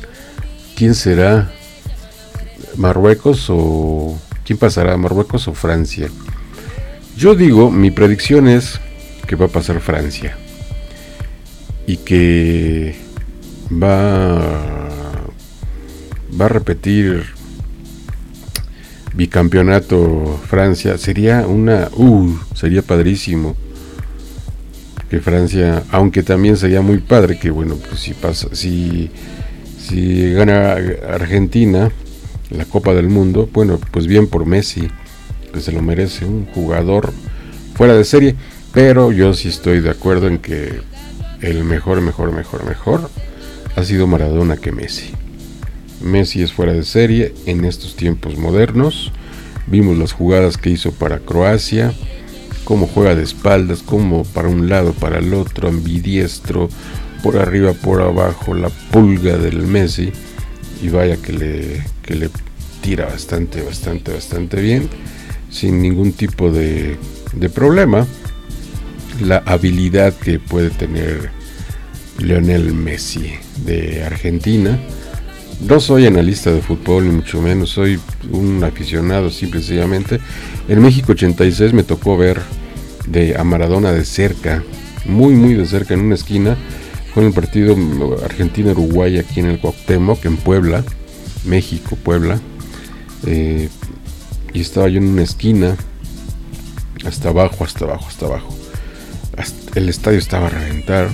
¿Quién 0.76 0.94
será? 0.94 1.52
¿Marruecos 2.76 3.46
o... 3.48 4.18
¿Quién 4.44 4.58
pasará? 4.58 4.96
¿Marruecos 4.96 5.46
o 5.46 5.54
Francia? 5.54 6.08
Yo 7.20 7.34
digo, 7.34 7.70
mi 7.70 7.90
predicción 7.90 8.48
es 8.48 8.80
que 9.26 9.36
va 9.36 9.44
a 9.44 9.48
pasar 9.50 9.78
Francia 9.80 10.38
y 11.86 11.98
que 11.98 12.94
va, 13.70 14.38
va 16.40 16.44
a 16.46 16.48
repetir 16.48 17.26
bicampeonato 19.12 20.40
Francia. 20.48 20.96
Sería 20.96 21.46
una... 21.46 21.90
Uh, 21.92 22.38
sería 22.54 22.80
padrísimo 22.80 23.54
que 25.10 25.20
Francia, 25.20 25.82
aunque 25.90 26.22
también 26.22 26.56
sería 26.56 26.80
muy 26.80 27.00
padre 27.00 27.38
que 27.38 27.50
bueno, 27.50 27.76
pues 27.86 28.00
si 28.00 28.14
pasa, 28.14 28.48
si, 28.52 29.10
si 29.78 30.32
gana 30.32 30.78
Argentina 31.06 31.92
la 32.48 32.64
Copa 32.64 32.94
del 32.94 33.10
Mundo, 33.10 33.46
bueno, 33.52 33.78
pues 33.90 34.06
bien 34.06 34.26
por 34.26 34.46
Messi, 34.46 34.88
que 35.50 35.60
se 35.60 35.72
lo 35.72 35.82
merece, 35.82 36.24
un 36.24 36.46
jugador 36.46 37.12
fuera 37.74 37.94
de 37.94 38.04
serie, 38.04 38.36
pero 38.72 39.12
yo 39.12 39.34
sí 39.34 39.48
estoy 39.48 39.80
de 39.80 39.90
acuerdo 39.90 40.28
en 40.28 40.38
que 40.38 40.80
el 41.40 41.64
mejor, 41.64 42.00
mejor, 42.00 42.32
mejor, 42.32 42.64
mejor 42.64 43.10
ha 43.76 43.84
sido 43.84 44.06
Maradona 44.06 44.56
que 44.56 44.72
Messi. 44.72 45.10
Messi 46.02 46.42
es 46.42 46.52
fuera 46.52 46.72
de 46.72 46.84
serie 46.84 47.34
en 47.46 47.64
estos 47.64 47.96
tiempos 47.96 48.36
modernos. 48.36 49.12
Vimos 49.66 49.98
las 49.98 50.12
jugadas 50.12 50.56
que 50.56 50.70
hizo 50.70 50.92
para 50.92 51.18
Croacia, 51.18 51.92
cómo 52.64 52.86
juega 52.86 53.14
de 53.14 53.22
espaldas, 53.22 53.82
cómo 53.82 54.24
para 54.24 54.48
un 54.48 54.68
lado, 54.68 54.92
para 54.92 55.18
el 55.18 55.34
otro, 55.34 55.68
ambidiestro, 55.68 56.68
por 57.22 57.36
arriba, 57.36 57.72
por 57.74 58.02
abajo, 58.02 58.54
la 58.54 58.68
pulga 58.68 59.36
del 59.36 59.62
Messi. 59.66 60.12
Y 60.82 60.88
vaya 60.88 61.16
que 61.16 61.32
le, 61.32 61.84
que 62.02 62.14
le 62.14 62.30
tira 62.80 63.06
bastante, 63.06 63.62
bastante, 63.62 64.12
bastante 64.12 64.60
bien, 64.60 64.88
sin 65.50 65.82
ningún 65.82 66.12
tipo 66.12 66.50
de, 66.50 66.96
de 67.32 67.48
problema. 67.48 68.06
La 69.20 69.38
habilidad 69.38 70.14
que 70.14 70.38
puede 70.38 70.70
tener 70.70 71.30
Lionel 72.18 72.72
Messi 72.72 73.32
de 73.64 74.04
Argentina. 74.04 74.78
No 75.66 75.78
soy 75.78 76.06
analista 76.06 76.50
de 76.50 76.62
fútbol, 76.62 77.06
ni 77.06 77.16
mucho 77.16 77.42
menos, 77.42 77.70
soy 77.70 78.00
un 78.32 78.64
aficionado 78.64 79.30
simple 79.30 79.60
y 79.60 79.62
sencillamente. 79.62 80.18
En 80.68 80.80
México 80.80 81.12
86 81.12 81.74
me 81.74 81.82
tocó 81.82 82.16
ver 82.16 82.40
de 83.06 83.36
a 83.36 83.44
Maradona 83.44 83.92
de 83.92 84.04
cerca, 84.04 84.62
muy 85.04 85.34
muy 85.34 85.54
de 85.54 85.66
cerca 85.66 85.92
en 85.94 86.00
una 86.00 86.14
esquina, 86.14 86.56
en 87.14 87.24
el 87.24 87.32
partido 87.32 87.76
Argentina-Uruguay 88.24 89.18
aquí 89.18 89.40
en 89.40 89.46
el 89.46 89.58
Cuauhtémoc, 89.58 90.24
en 90.24 90.38
Puebla, 90.38 90.82
México, 91.44 91.96
Puebla, 92.02 92.40
eh, 93.26 93.68
y 94.52 94.60
estaba 94.60 94.88
yo 94.88 94.98
en 94.98 95.08
una 95.08 95.22
esquina, 95.22 95.76
hasta 97.04 97.30
abajo, 97.30 97.64
hasta 97.64 97.84
abajo, 97.84 98.06
hasta 98.08 98.26
abajo. 98.26 98.56
el 99.74 99.88
estadio 99.88 100.18
estaba 100.18 100.46
a 100.46 100.50
reventar, 100.50 101.08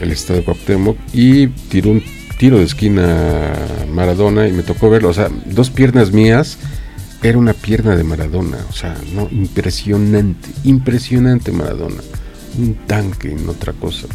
el 0.00 0.12
estadio 0.12 0.44
Cuauhtémoc, 0.44 0.96
y 1.12 1.48
tiró 1.48 1.90
un 1.90 2.02
tiro 2.38 2.58
de 2.58 2.64
esquina 2.64 3.52
Maradona 3.92 4.48
y 4.48 4.52
me 4.52 4.62
tocó 4.62 4.90
verlo, 4.90 5.10
o 5.10 5.14
sea, 5.14 5.30
dos 5.46 5.70
piernas 5.70 6.12
mías 6.12 6.58
era 7.22 7.38
una 7.38 7.54
pierna 7.54 7.96
de 7.96 8.04
Maradona, 8.04 8.58
o 8.68 8.72
sea, 8.72 8.96
no, 9.14 9.28
impresionante, 9.30 10.48
impresionante 10.64 11.52
Maradona, 11.52 12.02
un 12.58 12.74
tanque 12.86 13.32
en 13.32 13.48
otra 13.48 13.72
cosa, 13.72 14.06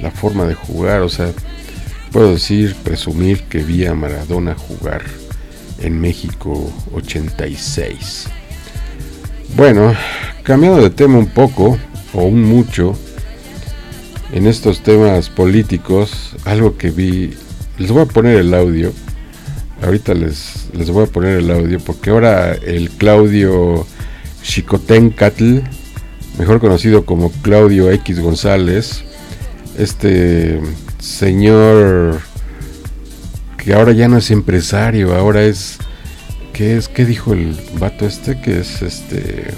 la 0.00 0.10
forma 0.10 0.44
de 0.46 0.54
jugar, 0.54 1.02
o 1.02 1.08
sea, 1.08 1.32
puedo 2.12 2.32
decir, 2.32 2.74
presumir 2.76 3.42
que 3.44 3.58
vi 3.58 3.84
a 3.86 3.94
Maradona 3.94 4.54
jugar 4.54 5.02
en 5.80 6.00
México 6.00 6.72
86. 6.92 8.28
Bueno, 9.56 9.94
cambiando 10.42 10.82
de 10.82 10.90
tema 10.90 11.18
un 11.18 11.26
poco, 11.28 11.78
o 12.12 12.24
un 12.24 12.42
mucho, 12.42 12.94
en 14.32 14.46
estos 14.46 14.82
temas 14.82 15.30
políticos, 15.30 16.36
algo 16.44 16.76
que 16.76 16.90
vi, 16.90 17.34
les 17.78 17.90
voy 17.90 18.02
a 18.02 18.06
poner 18.06 18.36
el 18.36 18.54
audio, 18.54 18.92
ahorita 19.82 20.14
les, 20.14 20.68
les 20.72 20.90
voy 20.90 21.04
a 21.04 21.06
poner 21.06 21.38
el 21.38 21.50
audio 21.50 21.78
porque 21.80 22.10
ahora 22.10 22.52
el 22.52 22.90
Claudio 22.90 23.86
Chicotencatl, 24.42 25.60
mejor 26.38 26.60
conocido 26.60 27.04
como 27.04 27.30
Claudio 27.42 27.90
X 27.90 28.20
González, 28.20 29.04
este 29.78 30.60
señor 30.98 32.20
que 33.66 33.74
ahora 33.74 33.90
ya 33.90 34.06
no 34.06 34.16
es 34.16 34.30
empresario, 34.30 35.12
ahora 35.16 35.42
es 35.42 35.78
¿qué 36.52 36.76
es? 36.76 36.86
¿Qué 36.86 37.04
dijo 37.04 37.32
el 37.32 37.58
vato 37.80 38.06
este? 38.06 38.40
Que 38.40 38.60
es 38.60 38.80
este 38.80 39.52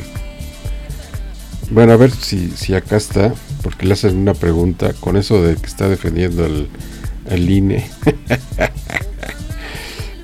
bueno, 1.71 1.93
a 1.93 1.97
ver 1.97 2.11
si, 2.11 2.51
si 2.53 2.73
acá 2.73 2.97
está, 2.97 3.35
porque 3.63 3.85
le 3.85 3.93
hacen 3.93 4.17
una 4.17 4.33
pregunta 4.33 4.95
con 4.95 5.19
eso 5.19 5.43
de 5.43 5.57
que 5.57 5.67
está 5.67 5.91
defendiendo 5.91 6.47
el, 6.47 6.69
el 7.29 7.51
INE. 7.51 7.87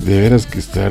De 0.00 0.18
veras 0.18 0.46
que 0.46 0.60
está 0.60 0.90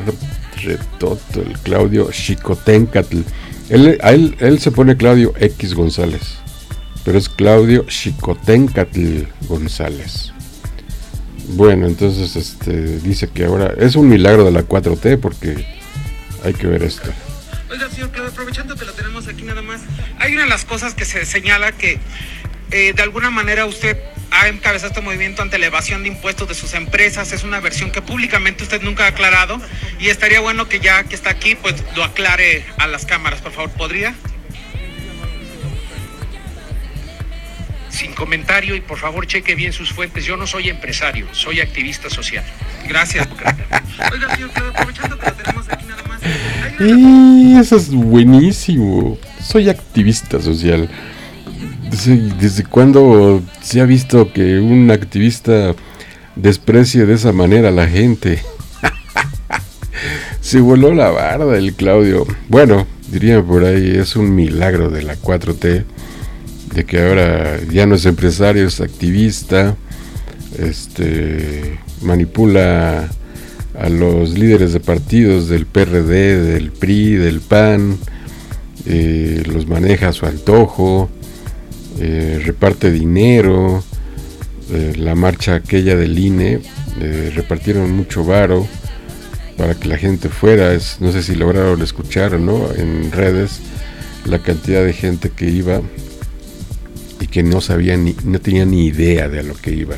retoto 0.63 1.41
el 1.41 1.58
Claudio 1.63 2.12
Chicotencatl. 2.12 3.21
Él, 3.69 3.97
él, 4.03 4.36
él 4.39 4.60
se 4.60 4.69
pone 4.69 4.97
Claudio 4.97 5.34
X 5.39 5.73
González, 5.73 6.36
pero 7.03 7.17
es 7.17 7.27
Claudio 7.27 7.86
Chicotencatl 7.88 9.23
González. 9.47 10.34
Bueno, 11.49 11.88
entonces 11.88 12.36
este 12.36 12.99
dice 12.99 13.29
que 13.29 13.45
ahora 13.45 13.73
es 13.77 13.95
un 13.95 14.08
milagro 14.08 14.45
de 14.45 14.51
la 14.51 14.63
4T 14.63 15.19
porque 15.19 15.65
hay 16.43 16.53
que 16.53 16.67
ver 16.67 16.84
esto. 16.84 17.10
Oiga, 17.69 17.89
señor 17.89 18.12
Claudio, 18.12 18.32
aprovechando 18.32 18.75
que 18.75 18.86
lo 18.86 18.93
tenemos 18.93 19.27
aquí 19.27 19.43
nada 19.43 19.62
más, 19.62 19.82
hay 20.19 20.34
una 20.34 20.43
de 20.43 20.49
las 20.49 20.65
cosas 20.65 20.93
que 20.93 21.06
se 21.06 21.25
señala 21.25 21.71
que 21.71 21.99
eh, 22.71 22.93
de 22.93 23.03
alguna 23.03 23.29
manera 23.29 23.65
usted 23.65 23.97
ha 24.32 24.47
encabezado 24.47 24.89
este 24.89 25.01
movimiento 25.01 25.41
ante 25.41 25.60
la 25.60 25.67
evasión 25.67 26.01
de 26.01 26.10
impuestos 26.10 26.47
de 26.47 26.56
sus 26.56 26.73
empresas. 26.73 27.32
Es 27.32 27.43
una 27.43 27.60
versión 27.60 27.91
que 27.91 28.01
públicamente 28.01 28.63
usted 28.63 28.82
nunca 28.82 29.06
ha 29.06 29.08
aclarado 29.10 29.62
y 29.99 30.10
estaría 30.10 30.39
bueno 30.39 30.67
que 30.67 30.79
ya 30.79 31.03
que 31.03 31.13
está 31.13 31.29
aquí, 31.29 31.56
pues 31.56 31.75
lo 31.95 32.03
aclare 32.03 32.65
a 32.77 32.88
las 32.88 33.06
cámaras, 33.06 33.41
por 33.41 33.51
favor. 33.51 33.69
¿Podría? 33.71 34.15
Sin 37.93 38.12
comentario 38.13 38.75
y 38.75 38.82
por 38.82 38.97
favor 38.97 39.27
cheque 39.27 39.53
bien 39.53 39.71
sus 39.71 39.93
fuentes. 39.93 40.25
Yo 40.25 40.36
no 40.36 40.47
soy 40.47 40.69
empresario, 40.69 41.27
soy 41.32 41.60
activista 41.60 42.10
social. 42.10 42.43
Gracias. 42.89 43.27
Oiga, 44.12 44.36
señor, 44.36 44.49
aprovechando 44.73 45.19
que 45.19 45.25
lo 45.27 45.34
tenemos 45.34 45.69
aquí 45.69 45.86
nada 45.86 46.03
más. 46.03 46.19
Y 46.79 47.56
eso 47.56 47.77
es 47.77 47.91
buenísimo. 47.91 49.19
Soy 49.39 49.69
activista 49.69 50.41
social. 50.41 50.89
¿Desde 52.39 52.63
cuándo 52.63 53.43
se 53.62 53.79
ha 53.79 53.86
visto 53.86 54.34
que 54.34 54.60
un 54.60 54.89
activista 54.89 55.75
desprecie 56.36 57.06
de 57.06 57.13
esa 57.13 57.32
manera 57.32 57.69
a 57.69 57.71
la 57.71 57.88
gente? 57.88 58.41
se 60.41 60.60
voló 60.62 60.95
la 60.95 61.12
barda 61.12 61.56
el 61.60 61.75
Claudio. 61.75 62.25
Bueno, 62.49 62.88
diría 63.10 63.43
por 63.43 63.63
ahí, 63.63 63.97
es 63.97 64.15
un 64.15 64.34
milagro 64.34 64.89
de 64.89 65.03
la 65.03 65.15
4T, 65.15 65.86
de 66.73 66.86
que 66.86 66.99
ahora 67.01 67.59
ya 67.71 67.86
no 67.86 67.95
es 67.95 68.05
empresario, 68.05 68.67
es 68.67 68.81
activista, 68.81 69.75
este, 70.57 71.79
manipula 72.01 73.09
a 73.79 73.89
los 73.89 74.38
líderes 74.38 74.73
de 74.73 74.79
partidos 74.79 75.49
del 75.49 75.65
PRD, 75.65 76.41
del 76.41 76.71
PRI, 76.71 77.15
del 77.15 77.41
PAN, 77.41 77.97
eh, 78.86 79.43
los 79.45 79.67
maneja 79.67 80.09
a 80.09 80.13
su 80.13 80.25
antojo 80.25 81.09
eh, 81.99 82.41
reparte 82.43 82.91
dinero, 82.91 83.83
eh, 84.71 84.93
la 84.97 85.15
marcha 85.15 85.55
aquella 85.55 85.95
del 85.95 86.17
INE, 86.17 86.59
repartieron 87.36 87.91
mucho 87.91 88.23
varo 88.23 88.67
para 89.57 89.75
que 89.75 89.88
la 89.88 89.97
gente 89.97 90.29
fuera, 90.29 90.71
no 90.99 91.12
sé 91.12 91.23
si 91.23 91.36
lograron 91.36 91.81
escuchar 91.81 92.36
o 92.36 92.39
no 92.39 92.71
en 92.75 93.12
redes 93.12 93.59
la 94.25 94.39
cantidad 94.39 94.83
de 94.83 94.93
gente 94.93 95.29
que 95.29 95.49
iba 95.49 95.81
que 97.33 97.41
no 97.41 97.61
sabía 97.61 97.97
ni, 97.97 98.15
no 98.23 98.39
tenía 98.39 98.63
ni 98.63 98.85
idea 98.85 99.27
de 99.27 99.39
a 99.39 99.43
lo 99.43 99.55
que 99.55 99.73
iba. 99.73 99.95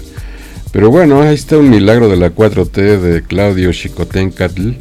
Pero 0.71 0.89
bueno, 0.89 1.21
ahí 1.21 1.35
está 1.35 1.57
un 1.57 1.69
milagro 1.69 2.07
de 2.07 2.15
la 2.15 2.33
4T 2.33 2.99
de 3.01 3.23
Claudio 3.23 3.73
Chicotencatl, 3.73 4.71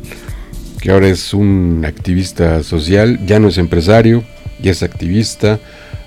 que 0.81 0.91
ahora 0.93 1.09
es 1.09 1.35
un 1.35 1.83
activista 1.85 2.63
social, 2.63 3.19
ya 3.27 3.41
no 3.41 3.49
es 3.49 3.59
empresario, 3.59 4.23
ya 4.63 4.71
es 4.71 4.85
activista, 4.85 5.59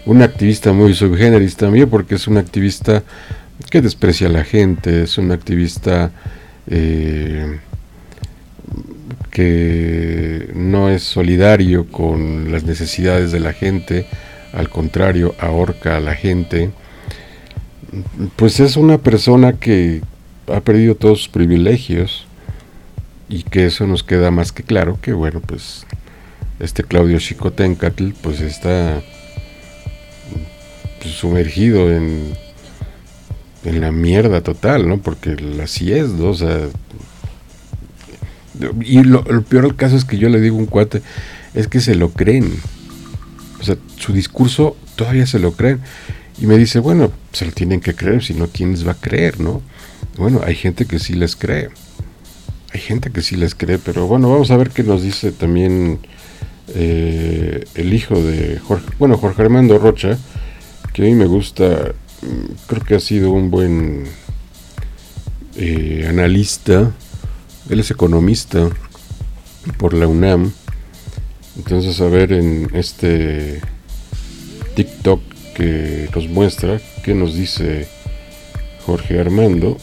un 0.06 0.22
activista 0.22 0.72
muy 0.72 0.94
subgéneris 0.94 1.58
también, 1.58 1.90
porque 1.90 2.16
es 2.16 2.30
un 2.30 2.38
activista 2.38 3.04
que 3.70 3.82
desprecia 3.82 4.28
a 4.28 4.32
la 4.32 4.46
gente, 4.46 5.04
es 5.04 5.18
un 5.18 5.32
activista 5.34 6.12
eh, 6.68 7.60
que 9.32 10.50
no 10.56 10.90
es 10.90 11.04
solidario 11.04 11.88
con 11.88 12.54
las 12.54 12.64
necesidades 12.64 13.34
de 13.34 13.42
la 13.42 13.52
gente, 13.52 14.06
al 14.54 14.70
contrario, 14.70 15.36
ahorca 15.40 15.98
a 15.98 16.00
la 16.00 16.16
gente. 16.16 16.72
Pues 18.36 18.60
es 18.60 18.78
una 18.78 18.98
persona 18.98 19.54
que 19.54 20.02
ha 20.48 20.62
perdido 20.62 20.96
todos 20.96 21.20
sus 21.20 21.30
privilegios 21.30 22.26
y 23.30 23.44
que 23.44 23.66
eso 23.66 23.88
nos 23.88 24.04
queda 24.04 24.32
más 24.32 24.52
que 24.52 24.64
claro 24.64 25.00
que, 25.02 25.14
bueno, 25.14 25.42
pues 25.42 25.86
este 26.60 26.84
Claudio 26.84 27.20
Chicotencatl, 27.20 28.12
pues 28.22 28.42
está 28.42 29.02
pues, 31.02 31.14
sumergido 31.14 31.92
en, 31.92 32.34
en 33.64 33.82
la 33.82 33.92
mierda 33.92 34.42
total, 34.42 34.88
¿no? 34.88 34.98
Porque 35.00 35.36
así 35.62 35.92
es, 35.92 36.10
y 38.84 39.04
lo, 39.04 39.24
peor 39.44 39.64
del 39.66 39.76
caso 39.76 39.96
es 39.96 40.06
que 40.06 40.18
yo 40.18 40.30
le 40.30 40.42
digo 40.42 40.58
un 40.58 40.66
cuate, 40.66 41.02
es 41.54 41.68
que 41.68 41.80
se 41.80 41.96
lo 41.96 42.10
creen. 42.10 42.60
O 43.60 43.64
sea, 43.64 43.78
su 43.98 44.14
discurso 44.14 44.78
todavía 44.96 45.26
se 45.26 45.40
lo 45.40 45.54
creen. 45.54 45.82
Y 46.40 46.46
me 46.46 46.58
dice, 46.58 46.80
bueno, 46.80 47.12
se 47.32 47.46
lo 47.46 47.52
tienen 47.52 47.80
que 47.80 47.96
creer, 47.96 48.24
si 48.24 48.34
no, 48.34 48.48
¿quién 48.48 48.72
les 48.72 48.88
va 48.88 48.92
a 48.92 49.00
creer, 49.00 49.40
no? 49.40 49.62
Bueno, 50.18 50.42
hay 50.44 50.56
gente 50.56 50.86
que 50.86 51.00
sí 51.00 51.14
les 51.14 51.36
cree. 51.36 51.70
Hay 52.74 52.80
gente 52.80 53.10
que 53.12 53.22
sí 53.22 53.36
les 53.36 53.56
cree, 53.56 53.80
pero 53.80 54.08
bueno, 54.08 54.30
vamos 54.30 54.52
a 54.52 54.58
ver 54.58 54.70
qué 54.70 54.84
nos 54.84 55.02
dice 55.02 55.32
también 55.32 56.00
eh, 56.76 57.66
el 57.76 57.94
hijo 57.94 58.22
de 58.22 58.60
Jorge, 58.60 58.86
bueno, 59.00 59.18
Jorge 59.18 59.42
Armando 59.42 59.80
Rocha, 59.80 60.18
que 60.94 61.04
a 61.04 61.06
mí 61.06 61.16
me 61.16 61.26
gusta, 61.26 61.94
mm, 62.22 62.68
creo 62.68 62.84
que 62.84 62.96
ha 62.96 63.00
sido 63.00 63.32
un 63.32 63.50
buen 63.50 64.04
eh, 65.56 66.06
analista, 66.10 66.92
él 67.70 67.80
es 67.80 67.90
economista 67.90 68.70
por 69.78 69.94
la 69.94 70.08
UNAM, 70.08 70.52
entonces 71.58 72.00
a 72.02 72.08
ver 72.08 72.32
en 72.34 72.70
este 72.74 73.62
TikTok 74.76 75.22
que 75.56 76.10
nos 76.14 76.28
muestra 76.28 76.80
qué 77.04 77.14
nos 77.14 77.34
dice 77.34 77.90
Jorge 78.86 79.20
Armando 79.20 79.78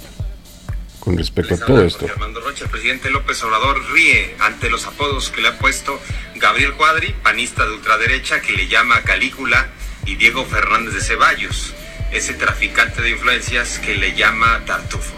con 1.00 1.18
respecto 1.18 1.54
a 1.54 1.58
todo 1.58 1.84
esto. 1.84 2.06
Armando 2.06 2.40
Rocha, 2.40 2.64
el 2.64 2.70
presidente 2.70 3.10
López 3.10 3.42
Obrador 3.42 3.84
ríe 3.92 4.34
ante 4.40 4.70
los 4.70 4.86
apodos 4.86 5.28
que 5.30 5.42
le 5.42 5.48
ha 5.48 5.58
puesto 5.58 6.00
Gabriel 6.36 6.72
Cuadri, 6.74 7.14
panista 7.22 7.66
de 7.66 7.72
ultraderecha, 7.72 8.40
que 8.40 8.52
le 8.52 8.68
llama 8.68 9.02
Calícula, 9.02 9.68
y 10.06 10.16
Diego 10.16 10.44
Fernández 10.46 10.94
de 10.94 11.00
Ceballos, 11.00 11.74
ese 12.12 12.34
traficante 12.34 13.02
de 13.02 13.10
influencias 13.10 13.78
que 13.78 13.96
le 13.96 14.14
llama 14.14 14.62
Tartufo. 14.64 15.14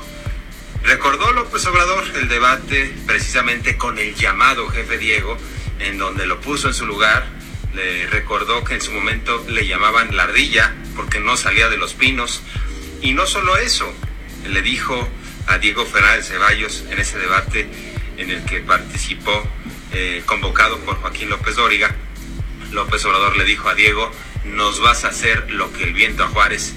Recordó 0.82 1.32
López 1.32 1.66
Obrador 1.66 2.04
el 2.16 2.28
debate 2.28 2.94
precisamente 3.06 3.76
con 3.76 3.98
el 3.98 4.14
llamado 4.14 4.68
jefe 4.68 4.98
Diego, 4.98 5.36
en 5.80 5.98
donde 5.98 6.26
lo 6.26 6.40
puso 6.40 6.68
en 6.68 6.74
su 6.74 6.86
lugar. 6.86 7.26
Le 7.74 8.06
recordó 8.06 8.64
que 8.64 8.74
en 8.74 8.80
su 8.80 8.92
momento 8.92 9.44
le 9.48 9.66
llamaban 9.66 10.16
la 10.16 10.24
ardilla 10.24 10.74
porque 10.94 11.20
no 11.20 11.36
salía 11.36 11.68
de 11.68 11.76
los 11.76 11.94
pinos. 11.94 12.42
Y 13.02 13.12
no 13.12 13.26
solo 13.26 13.56
eso, 13.56 13.92
le 14.48 14.62
dijo 14.62 15.08
a 15.46 15.58
Diego 15.58 15.84
Fernández 15.84 16.28
Ceballos 16.28 16.84
en 16.90 16.98
ese 16.98 17.18
debate 17.18 17.68
en 18.16 18.30
el 18.30 18.44
que 18.44 18.60
participó, 18.60 19.46
eh, 19.92 20.22
convocado 20.26 20.78
por 20.80 20.96
Joaquín 20.96 21.28
López 21.28 21.56
Dóriga. 21.56 21.94
López 22.72 23.04
Obrador 23.04 23.36
le 23.36 23.44
dijo 23.44 23.68
a 23.68 23.74
Diego, 23.74 24.10
nos 24.44 24.80
vas 24.80 25.04
a 25.04 25.08
hacer 25.08 25.50
lo 25.50 25.72
que 25.72 25.84
el 25.84 25.92
viento 25.92 26.24
a 26.24 26.28
Juárez. 26.28 26.74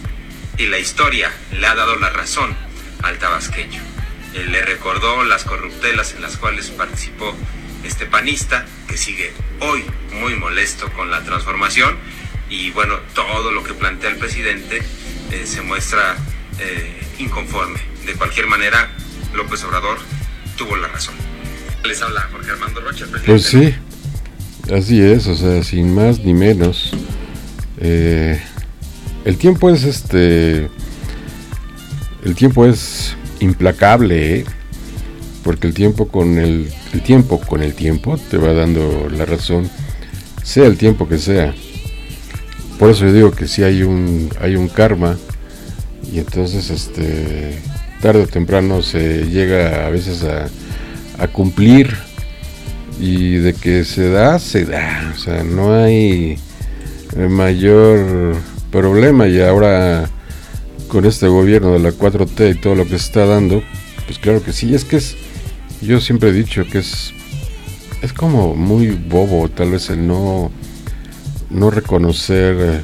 Y 0.58 0.68
la 0.68 0.78
historia 0.78 1.32
le 1.52 1.66
ha 1.66 1.76
dado 1.76 1.96
la 1.96 2.10
razón 2.10 2.56
al 3.02 3.18
tabasqueño. 3.18 3.82
Le 4.34 4.62
recordó 4.62 5.24
las 5.24 5.46
corruptelas 5.46 6.14
en 6.14 6.22
las 6.22 6.38
cuales 6.38 6.70
participó 6.70 7.36
este 7.84 8.06
panista, 8.06 8.65
que 8.88 8.98
sigue 8.98 9.32
hoy 9.60 9.84
muy 10.20 10.36
molesto 10.36 10.92
con 10.94 11.12
la 11.12 11.24
transformación. 11.24 11.96
Y 12.50 12.72
bueno, 12.72 12.96
todo 13.13 13.52
lo 13.52 13.63
que 13.63 13.74
plantea 13.74 14.10
el 14.10 14.18
presidente 14.18 14.82
eh, 15.32 15.46
se 15.46 15.62
muestra 15.62 16.18
eh, 16.60 17.08
inconforme 17.20 17.80
de 18.10 18.15
cualquier 18.15 18.48
manera, 18.48 18.89
López 19.34 19.63
Obrador 19.63 19.98
tuvo 20.58 20.76
la 20.78 20.88
razón. 20.88 21.13
Les 21.86 22.02
habla 22.02 22.28
Jorge 22.32 22.52
Armando 22.52 22.82
Rocha, 22.82 23.06
presidente. 23.06 23.26
Pues 23.26 23.44
sí, 23.44 23.76
así 24.74 25.02
es, 25.02 25.28
o 25.28 25.36
sea, 25.36 25.63
sin 25.63 25.94
más 25.94 26.20
ni 26.20 26.34
menos. 26.34 26.92
Eh, 27.80 28.42
el 29.26 29.38
tiempo 29.38 29.70
es 29.70 29.84
este. 29.84 30.70
El 32.24 32.36
tiempo 32.36 32.65
es 32.65 33.15
implacable. 33.39 34.46
Porque 35.50 35.66
el 35.66 35.74
tiempo 35.74 36.08
con 36.08 36.38
el, 36.38 36.72
el 36.94 37.02
tiempo 37.02 37.40
con 37.40 37.64
el 37.64 37.74
tiempo 37.74 38.20
te 38.30 38.38
va 38.38 38.54
dando 38.54 39.10
la 39.10 39.26
razón, 39.26 39.68
sea 40.44 40.68
el 40.68 40.78
tiempo 40.78 41.08
que 41.08 41.18
sea. 41.18 41.56
Por 42.78 42.92
eso 42.92 43.06
yo 43.06 43.14
digo 43.14 43.32
que 43.32 43.48
si 43.48 43.64
hay 43.64 43.82
un 43.82 44.30
hay 44.40 44.56
un 44.56 44.68
karma 44.68 45.18
y 46.14 46.20
entonces 46.20 46.70
este 46.70 47.58
tarde 48.00 48.22
o 48.22 48.28
temprano 48.28 48.84
se 48.84 49.26
llega 49.26 49.88
a 49.88 49.90
veces 49.90 50.24
a, 50.24 51.28
cumplir 51.30 51.98
y 53.02 53.38
de 53.38 53.54
que 53.54 53.86
se 53.86 54.12
da, 54.12 54.38
se 54.38 54.66
da. 54.66 55.12
O 55.16 55.18
sea, 55.18 55.44
no 55.44 55.74
hay 55.74 56.38
mayor 57.28 58.36
problema 58.72 59.28
y 59.28 59.42
ahora 59.42 60.12
con 60.90 61.06
este 61.06 61.28
gobierno 61.28 61.74
de 61.74 61.80
la 61.80 61.90
4T 61.90 62.52
y 62.52 62.54
todo 62.54 62.76
lo 62.76 62.84
que 62.84 63.00
se 63.00 63.08
está 63.08 63.26
dando, 63.26 63.64
pues 64.06 64.20
claro 64.20 64.44
que 64.44 64.54
sí, 64.54 64.76
es 64.76 64.86
que 64.86 64.98
es, 64.98 65.16
yo 65.82 66.00
siempre 66.02 66.30
he 66.30 66.34
dicho 66.34 66.65
que 66.65 66.80
es, 66.80 67.13
es 68.02 68.13
como 68.13 68.56
muy 68.56 68.89
bobo 68.89 69.50
tal 69.50 69.72
vez 69.72 69.89
el 69.89 70.08
no, 70.08 70.52
no 71.50 71.72
reconocer 71.72 72.82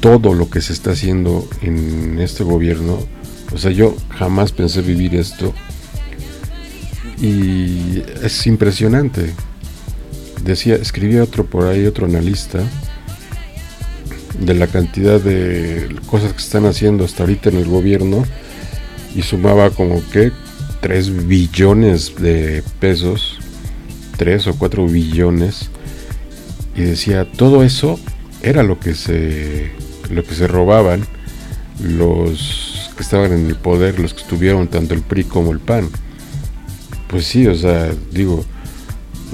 todo 0.00 0.34
lo 0.34 0.50
que 0.50 0.60
se 0.60 0.72
está 0.72 0.92
haciendo 0.92 1.48
en 1.62 2.18
este 2.20 2.44
gobierno 2.44 2.98
o 3.54 3.58
sea, 3.58 3.70
yo 3.70 3.94
jamás 4.08 4.52
pensé 4.52 4.80
vivir 4.80 5.14
esto. 5.14 5.52
Y 7.20 8.02
es 8.22 8.46
impresionante. 8.46 9.32
Decía, 10.42 10.76
escribía 10.76 11.22
otro 11.22 11.44
por 11.44 11.66
ahí, 11.66 11.86
otro 11.86 12.06
analista, 12.06 12.60
de 14.38 14.54
la 14.54 14.66
cantidad 14.66 15.20
de 15.20 15.94
cosas 16.06 16.32
que 16.32 16.38
están 16.38 16.66
haciendo 16.66 17.04
hasta 17.04 17.22
ahorita 17.22 17.50
en 17.50 17.58
el 17.58 17.66
gobierno 17.66 18.24
y 19.14 19.22
sumaba 19.22 19.70
como 19.70 20.02
que 20.10 20.32
3 20.82 21.28
billones 21.28 22.16
de 22.16 22.62
pesos, 22.80 23.38
3 24.18 24.48
o 24.48 24.58
4 24.58 24.86
billones 24.86 25.70
y 26.74 26.82
decía, 26.82 27.24
todo 27.24 27.62
eso 27.62 27.98
era 28.42 28.62
lo 28.62 28.78
que 28.78 28.94
se 28.94 29.70
lo 30.10 30.24
que 30.24 30.34
se 30.34 30.46
robaban 30.46 31.06
los 31.80 32.90
que 32.96 33.02
estaban 33.02 33.32
en 33.32 33.46
el 33.46 33.56
poder, 33.56 33.98
los 33.98 34.12
que 34.12 34.22
estuvieron 34.22 34.68
tanto 34.68 34.94
el 34.94 35.02
PRI 35.02 35.24
como 35.24 35.52
el 35.52 35.60
PAN. 35.60 35.88
Pues 37.08 37.26
sí, 37.26 37.46
o 37.46 37.54
sea, 37.54 37.92
digo, 38.10 38.44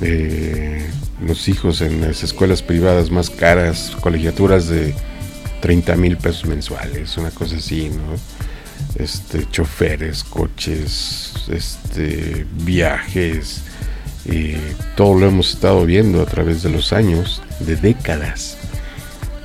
eh, 0.02 0.88
los 1.24 1.48
hijos 1.48 1.80
en 1.80 2.00
las 2.00 2.22
escuelas 2.22 2.62
privadas 2.62 3.10
más 3.10 3.30
caras, 3.30 3.96
colegiaturas 4.00 4.68
de 4.68 4.94
30 5.60 5.96
mil 5.96 6.16
pesos 6.16 6.46
mensuales, 6.46 7.16
una 7.16 7.30
cosa 7.30 7.56
así, 7.56 7.88
¿no? 7.88 8.37
Este, 8.98 9.48
choferes, 9.50 10.24
coches, 10.24 11.32
este, 11.48 12.44
viajes, 12.64 13.62
todo 14.96 15.18
lo 15.18 15.26
hemos 15.26 15.54
estado 15.54 15.86
viendo 15.86 16.20
a 16.20 16.26
través 16.26 16.62
de 16.62 16.70
los 16.70 16.92
años, 16.92 17.42
de 17.60 17.76
décadas. 17.76 18.58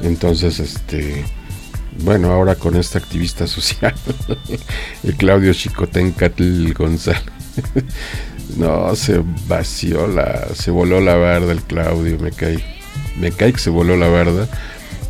Entonces, 0.01 0.59
este, 0.59 1.23
bueno, 1.99 2.31
ahora 2.31 2.55
con 2.55 2.75
esta 2.75 2.99
activista 2.99 3.47
social, 3.47 3.93
el 5.03 5.15
Claudio 5.15 5.53
Chicotencatl 5.53 6.73
González. 6.73 7.23
no, 8.57 8.95
se 8.95 9.21
vació 9.47 10.07
la, 10.07 10.47
se 10.53 10.71
voló 10.71 10.99
la 10.99 11.15
barda 11.15 11.51
el 11.51 11.61
Claudio, 11.61 12.19
me 12.19 12.31
cae, 12.31 12.57
me 13.19 13.31
cae 13.31 13.53
que 13.53 13.59
se 13.59 13.69
voló 13.69 13.95
la 13.95 14.07
barda, 14.07 14.47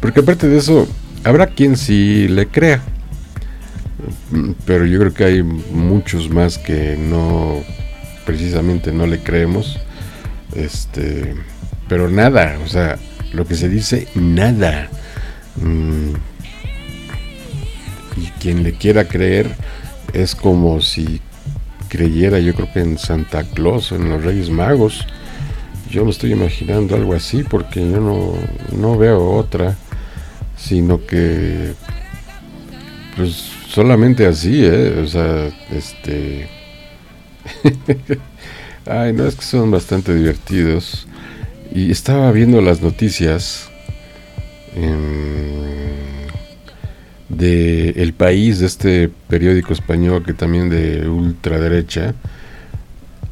porque 0.01 0.19
aparte 0.19 0.47
de 0.47 0.57
eso, 0.57 0.87
habrá 1.23 1.47
quien 1.47 1.77
sí 1.77 2.27
le 2.27 2.47
crea, 2.47 2.83
pero 4.65 4.85
yo 4.85 4.99
creo 4.99 5.13
que 5.13 5.23
hay 5.25 5.43
muchos 5.43 6.29
más 6.29 6.57
que 6.57 6.97
no, 6.97 7.61
precisamente 8.25 8.91
no 8.91 9.07
le 9.07 9.19
creemos, 9.19 9.79
este, 10.55 11.35
pero 11.87 12.09
nada, 12.09 12.57
o 12.63 12.67
sea, 12.67 12.97
lo 13.33 13.45
que 13.45 13.55
se 13.55 13.69
dice, 13.69 14.07
nada. 14.15 14.89
Mm, 15.55 16.13
y 18.17 18.25
quien 18.39 18.63
le 18.63 18.73
quiera 18.73 19.05
creer 19.05 19.55
es 20.13 20.35
como 20.35 20.81
si 20.81 21.21
creyera 21.93 22.39
yo 22.39 22.55
creo 22.55 22.73
que 22.73 22.79
en 22.79 22.97
Santa 22.97 23.43
Claus 23.43 23.91
en 23.91 24.09
los 24.09 24.23
Reyes 24.23 24.49
Magos. 24.49 25.05
Yo 25.91 26.03
me 26.03 26.09
estoy 26.09 26.31
imaginando 26.31 26.95
algo 26.95 27.13
así 27.13 27.43
porque 27.43 27.79
yo 27.79 27.99
no, 27.99 28.33
no 28.75 28.97
veo 28.97 29.29
otra, 29.31 29.75
sino 30.57 31.05
que 31.05 31.73
pues 33.15 33.51
solamente 33.73 34.27
así, 34.27 34.63
¿eh? 34.63 35.01
O 35.03 35.07
sea, 35.07 35.49
este... 35.71 36.47
Ay, 38.85 39.13
no, 39.13 39.25
es 39.25 39.35
que 39.35 39.43
son 39.43 39.71
bastante 39.71 40.13
divertidos. 40.13 41.07
Y 41.73 41.89
estaba 41.91 42.31
viendo 42.31 42.61
las 42.61 42.81
noticias 42.81 43.69
de 47.29 47.89
El 47.91 48.13
País, 48.13 48.59
de 48.59 48.65
este 48.67 49.09
periódico 49.27 49.73
español 49.73 50.23
que 50.23 50.33
también 50.33 50.69
de 50.69 51.07
ultraderecha, 51.07 52.13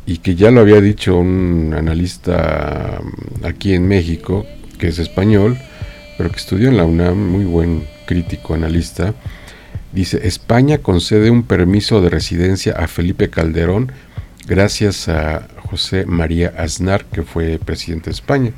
y 0.06 0.18
que 0.18 0.36
ya 0.36 0.50
lo 0.50 0.62
había 0.62 0.82
dicho 0.82 1.18
un 1.18 1.74
analista 1.78 3.00
mm, 3.02 3.46
aquí 3.46 3.74
en 3.74 3.88
México, 3.88 4.46
que 4.80 4.88
es 4.88 4.98
español, 4.98 5.58
pero 6.18 6.32
que 6.32 6.38
estudió 6.38 6.70
en 6.70 6.78
la 6.78 6.86
UNAM, 6.86 7.32
muy 7.32 7.46
buen 7.46 7.86
crítico 8.06 8.56
analista, 8.56 9.14
dice, 9.94 10.28
España 10.28 10.80
concede 10.80 11.30
un 11.30 11.44
permiso 11.44 12.02
de 12.02 12.10
residencia 12.10 12.74
a 12.74 12.88
Felipe 12.88 13.30
Calderón 13.30 13.92
gracias 14.48 15.08
a 15.08 15.48
José 15.70 16.06
María 16.06 16.54
Aznar, 16.58 17.06
que 17.06 17.24
fue 17.24 17.60
presidente 17.60 18.10
de 18.10 18.14
España. 18.14 18.52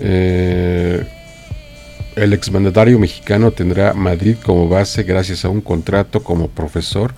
Eh, 0.00 1.06
el 2.16 2.32
exmandatario 2.32 2.98
mexicano 2.98 3.50
tendrá 3.50 3.92
Madrid 3.92 4.36
como 4.42 4.68
base 4.68 5.02
gracias 5.02 5.44
a 5.44 5.50
un 5.50 5.60
contrato 5.60 6.22
como 6.22 6.48
profesor 6.48 7.12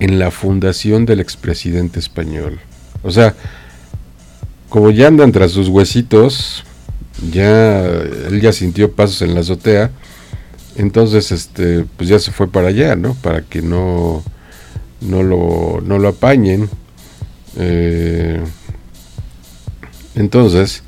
en 0.00 0.18
la 0.18 0.30
fundación 0.30 1.06
del 1.06 1.20
expresidente 1.20 2.00
español. 2.00 2.58
O 3.02 3.10
sea, 3.10 3.34
como 4.68 4.90
ya 4.90 5.06
andan 5.06 5.32
tras 5.32 5.52
sus 5.52 5.68
huesitos, 5.68 6.64
ya 7.30 7.86
él 7.86 8.40
ya 8.40 8.52
sintió 8.52 8.92
pasos 8.92 9.22
en 9.22 9.34
la 9.34 9.40
azotea, 9.40 9.90
entonces 10.76 11.32
este 11.32 11.84
pues 11.96 12.08
ya 12.08 12.18
se 12.18 12.32
fue 12.32 12.48
para 12.48 12.68
allá, 12.68 12.96
¿no? 12.96 13.14
Para 13.14 13.42
que 13.42 13.62
no 13.62 14.22
no 15.00 15.22
lo, 15.22 15.80
no 15.84 15.98
lo 15.98 16.08
apañen. 16.08 16.68
Eh, 17.56 18.40
entonces, 20.14 20.82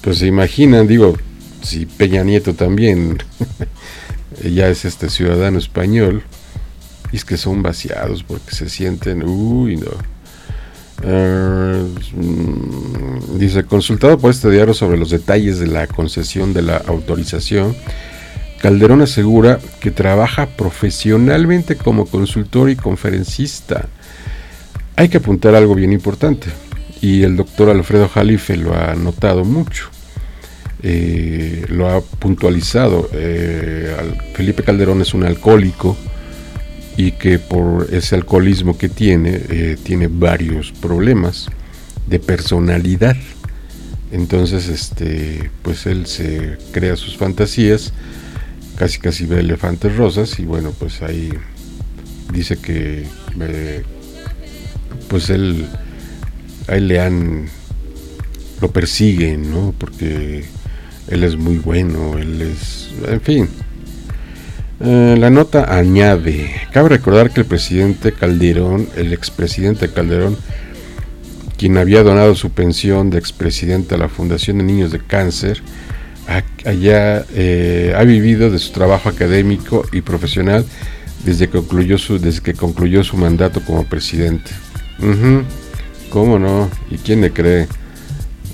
pues 0.00 0.18
se 0.18 0.26
imaginan, 0.26 0.86
digo, 0.86 1.16
si 1.62 1.86
Peña 1.86 2.24
Nieto 2.24 2.54
también 2.54 3.18
ya 4.44 4.68
es 4.68 4.84
este 4.84 5.08
ciudadano 5.08 5.58
español, 5.58 6.22
y 7.12 7.16
es 7.16 7.24
que 7.24 7.36
son 7.36 7.62
vaciados 7.62 8.22
porque 8.22 8.54
se 8.54 8.68
sienten, 8.68 9.22
uy, 9.22 9.76
no. 9.76 9.90
Eh, 11.02 11.84
dice, 13.38 13.64
consultado 13.64 14.18
por 14.18 14.30
este 14.30 14.50
diario 14.50 14.74
sobre 14.74 14.98
los 14.98 15.10
detalles 15.10 15.58
de 15.58 15.66
la 15.66 15.86
concesión 15.86 16.52
de 16.52 16.62
la 16.62 16.76
autorización, 16.76 17.74
Calderón 18.60 19.02
asegura 19.02 19.58
que 19.80 19.90
trabaja 19.90 20.46
profesionalmente 20.46 21.76
como 21.76 22.06
consultor 22.06 22.70
y 22.70 22.76
conferencista. 22.76 23.88
Hay 24.96 25.08
que 25.08 25.16
apuntar 25.16 25.54
algo 25.54 25.74
bien 25.74 25.92
importante, 25.92 26.48
y 27.00 27.22
el 27.22 27.36
doctor 27.36 27.70
Alfredo 27.70 28.08
Jalife 28.08 28.56
lo 28.56 28.76
ha 28.76 28.94
notado 28.94 29.44
mucho. 29.44 29.88
Eh, 30.82 31.66
lo 31.68 31.88
ha 31.90 32.00
puntualizado. 32.00 33.08
Eh, 33.12 33.94
Felipe 34.34 34.62
Calderón 34.62 35.02
es 35.02 35.12
un 35.12 35.24
alcohólico 35.24 35.96
y 36.96 37.12
que 37.12 37.38
por 37.38 37.88
ese 37.92 38.14
alcoholismo 38.14 38.76
que 38.76 38.88
tiene, 38.88 39.40
eh, 39.48 39.76
tiene 39.82 40.08
varios 40.08 40.72
problemas 40.72 41.48
de 42.06 42.18
personalidad. 42.18 43.16
Entonces, 44.12 44.68
este, 44.68 45.50
pues 45.62 45.86
él 45.86 46.06
se 46.06 46.58
crea 46.72 46.96
sus 46.96 47.16
fantasías, 47.16 47.92
casi 48.80 48.98
casi 48.98 49.26
ve 49.26 49.40
elefantes 49.40 49.94
rosas 49.94 50.38
y 50.38 50.46
bueno, 50.46 50.72
pues 50.72 51.02
ahí 51.02 51.30
dice 52.32 52.56
que, 52.56 53.04
pues 55.06 55.28
él, 55.28 55.66
ahí 56.66 56.80
le 56.80 56.98
han, 56.98 57.44
lo 58.62 58.70
persiguen, 58.70 59.50
¿no? 59.50 59.74
Porque 59.76 60.46
él 61.08 61.24
es 61.24 61.36
muy 61.36 61.58
bueno, 61.58 62.16
él 62.16 62.40
es, 62.40 62.88
en 63.06 63.20
fin, 63.20 63.50
eh, 64.80 65.14
la 65.18 65.28
nota 65.28 65.76
añade, 65.76 66.50
cabe 66.72 66.88
recordar 66.88 67.32
que 67.32 67.40
el 67.40 67.46
presidente 67.46 68.12
Calderón, 68.12 68.88
el 68.96 69.12
expresidente 69.12 69.90
Calderón, 69.90 70.38
quien 71.58 71.76
había 71.76 72.02
donado 72.02 72.34
su 72.34 72.48
pensión 72.48 73.10
de 73.10 73.18
expresidente 73.18 73.96
a 73.96 73.98
la 73.98 74.08
Fundación 74.08 74.56
de 74.56 74.64
Niños 74.64 74.90
de 74.90 75.00
Cáncer, 75.00 75.60
allá 76.64 77.24
eh, 77.34 77.94
ha 77.96 78.04
vivido 78.04 78.50
de 78.50 78.58
su 78.58 78.72
trabajo 78.72 79.08
académico 79.08 79.84
y 79.92 80.00
profesional 80.02 80.64
desde 81.24 81.48
que 81.48 81.58
concluyó 81.58 81.98
su, 81.98 82.18
desde 82.18 82.40
que 82.40 82.54
concluyó 82.54 83.04
su 83.04 83.16
mandato 83.16 83.60
como 83.62 83.84
presidente. 83.84 84.50
¿Cómo 86.10 86.38
no? 86.38 86.70
¿Y 86.90 86.96
quién 86.96 87.20
le 87.20 87.30
cree? 87.30 87.66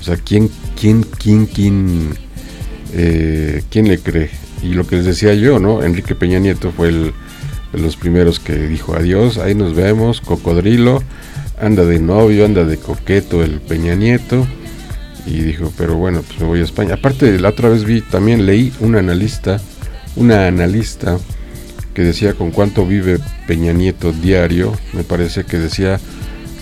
O 0.00 0.04
sea, 0.04 0.16
¿quién, 0.16 0.50
quién, 0.78 1.02
quién, 1.02 1.46
quién, 1.46 2.16
eh, 2.92 3.62
quién 3.70 3.88
le 3.88 3.98
cree? 3.98 4.30
Y 4.62 4.74
lo 4.74 4.86
que 4.86 4.96
les 4.96 5.04
decía 5.04 5.34
yo, 5.34 5.58
¿no? 5.58 5.82
Enrique 5.82 6.14
Peña 6.14 6.38
Nieto 6.38 6.70
fue 6.70 6.88
el, 6.88 7.12
de 7.72 7.80
los 7.80 7.96
primeros 7.96 8.40
que 8.40 8.54
dijo 8.54 8.94
adiós, 8.94 9.38
ahí 9.38 9.54
nos 9.54 9.74
vemos, 9.74 10.20
cocodrilo, 10.20 11.02
anda 11.60 11.84
de 11.84 11.98
novio, 11.98 12.44
anda 12.44 12.64
de 12.64 12.78
coqueto 12.78 13.42
el 13.42 13.60
Peña 13.60 13.94
Nieto. 13.94 14.46
Y 15.26 15.40
dijo, 15.40 15.72
pero 15.76 15.96
bueno, 15.96 16.22
pues 16.22 16.40
me 16.40 16.46
voy 16.46 16.60
a 16.60 16.64
España. 16.64 16.94
Aparte, 16.94 17.38
la 17.38 17.50
otra 17.50 17.68
vez 17.68 17.84
vi, 17.84 18.00
también 18.00 18.46
leí 18.46 18.72
un 18.80 18.96
analista, 18.96 19.60
una 20.14 20.46
analista 20.46 21.18
que 21.94 22.02
decía 22.02 22.34
con 22.34 22.50
cuánto 22.50 22.86
vive 22.86 23.18
Peña 23.46 23.72
Nieto 23.72 24.12
diario, 24.12 24.72
me 24.92 25.02
parece 25.02 25.44
que 25.44 25.58
decía 25.58 25.98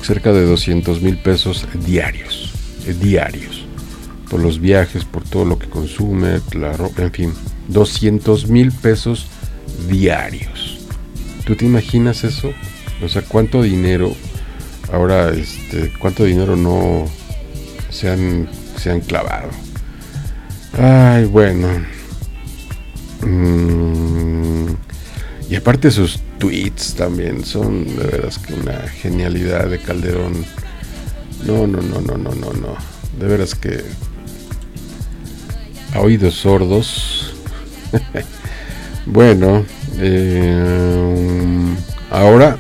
cerca 0.03 0.33
de 0.33 0.45
200 0.45 1.03
mil 1.03 1.19
pesos 1.19 1.67
diarios, 1.85 2.53
eh, 2.87 2.95
diarios, 2.95 3.67
por 4.31 4.41
los 4.41 4.61
viajes, 4.61 5.05
por 5.05 5.25
todo 5.25 5.45
lo 5.45 5.59
que 5.59 5.69
consume, 5.69 6.41
la 6.55 6.73
ropa, 6.73 7.03
en 7.03 7.13
fin. 7.13 7.33
200 7.69 8.49
mil 8.49 8.73
pesos 8.73 9.27
diarios. 9.89 10.79
¿Tú 11.45 11.57
te 11.57 11.65
imaginas 11.65 12.25
eso? 12.25 12.53
O 13.03 13.09
sea, 13.09 13.23
¿cuánto 13.23 13.63
dinero 13.63 14.15
ahora, 14.93 15.31
este, 15.31 15.93
cuánto 15.99 16.25
dinero 16.25 16.57
no 16.57 17.07
se 17.95 18.11
han, 18.11 18.49
se 18.77 18.91
han 18.91 19.01
clavado? 19.01 19.51
Ay, 20.77 21.27
bueno. 21.27 21.69
Mm, 23.23 24.75
y 25.49 25.55
aparte 25.55 25.93
sus 25.93 26.21
tweets 26.39 26.95
también 26.95 27.45
son 27.45 27.85
de 27.97 28.05
veras 28.05 28.39
que 28.39 28.55
una 28.55 28.81
genialidad 28.89 29.69
de 29.69 29.79
Calderón. 29.79 30.45
No, 31.47 31.67
no, 31.69 31.81
no, 31.81 32.01
no, 32.01 32.17
no, 32.19 32.35
no, 32.35 32.53
no. 32.53 32.77
De 33.19 33.27
veras 33.29 33.55
que 33.55 33.85
a 35.93 36.01
oídos 36.01 36.35
sordos 36.35 37.33
bueno, 39.07 39.65
eh, 39.99 41.77
ahora... 42.11 42.59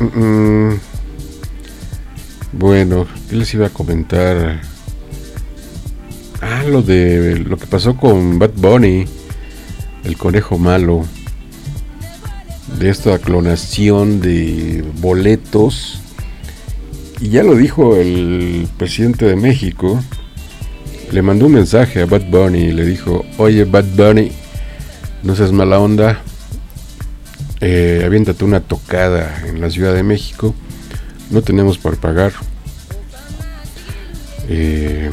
Mm, 0.00 0.18
mm, 0.20 0.80
bueno, 2.52 3.06
¿qué 3.34 3.38
les 3.38 3.52
iba 3.52 3.66
a 3.66 3.70
comentar? 3.70 4.60
Ah, 6.40 6.62
lo 6.62 6.82
de 6.82 7.40
lo 7.40 7.56
que 7.56 7.66
pasó 7.66 7.96
con 7.96 8.38
Bad 8.38 8.52
Bunny, 8.54 9.06
el 10.04 10.16
conejo 10.16 10.56
malo. 10.56 11.04
De 12.78 12.90
esta 12.90 13.18
clonación 13.18 14.20
de 14.20 14.84
boletos. 15.00 16.00
Y 17.20 17.30
ya 17.30 17.42
lo 17.42 17.56
dijo 17.56 17.96
el 17.96 18.68
presidente 18.76 19.24
de 19.24 19.34
México, 19.34 20.00
le 21.10 21.20
mandó 21.20 21.46
un 21.46 21.54
mensaje 21.54 22.02
a 22.02 22.06
Bad 22.06 22.30
Bunny 22.30 22.66
y 22.66 22.72
le 22.72 22.86
dijo, 22.86 23.24
oye 23.38 23.64
Bad 23.64 23.96
Bunny, 23.96 24.30
no 25.24 25.34
seas 25.34 25.50
mala 25.50 25.80
onda, 25.80 26.20
eh, 27.60 28.04
aviéntate 28.06 28.44
una 28.44 28.60
tocada 28.60 29.42
en 29.48 29.60
la 29.60 29.70
Ciudad 29.70 29.92
de 29.92 30.04
México, 30.04 30.54
no 31.30 31.42
tenemos 31.42 31.78
para 31.78 31.96
pagar, 31.96 32.32
eh, 34.48 35.10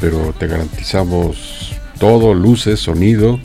pero 0.00 0.34
te 0.38 0.46
garantizamos 0.46 1.74
todo, 1.98 2.34
luces, 2.34 2.80
sonido, 2.80 3.38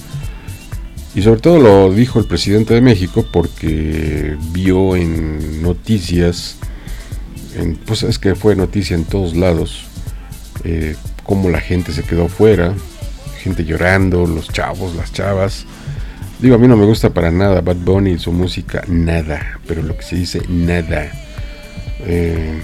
y 1.17 1.21
sobre 1.23 1.41
todo 1.41 1.59
lo 1.59 1.91
dijo 1.91 2.19
el 2.19 2.25
presidente 2.25 2.75
de 2.75 2.81
México 2.81 3.25
porque 3.31 4.37
vio 4.51 4.95
en 4.95 5.63
noticias, 5.63 6.57
en, 7.55 7.75
pues 7.75 8.03
es 8.03 8.19
que 8.19 8.35
fue 8.35 8.55
noticia 8.55 8.95
en 8.95 9.03
todos 9.03 9.35
lados, 9.35 9.85
eh, 10.63 10.95
cómo 11.23 11.49
la 11.49 11.59
gente 11.59 11.91
se 11.91 12.03
quedó 12.03 12.27
fuera, 12.27 12.73
gente 13.41 13.65
llorando, 13.65 14.27
los 14.27 14.49
chavos, 14.49 14.95
las 14.95 15.11
chavas. 15.11 15.65
Digo, 16.39 16.53
a 16.53 16.59
mí 16.59 16.67
no 16.67 16.77
me 16.77 16.85
gusta 16.85 17.09
para 17.09 17.31
nada 17.31 17.61
Bad 17.61 17.77
Bunny 17.77 18.11
y 18.11 18.19
su 18.19 18.31
música, 18.31 18.83
nada, 18.87 19.59
pero 19.67 19.81
lo 19.81 19.97
que 19.97 20.03
se 20.03 20.17
dice, 20.17 20.41
nada. 20.49 21.11
Eh, 22.01 22.61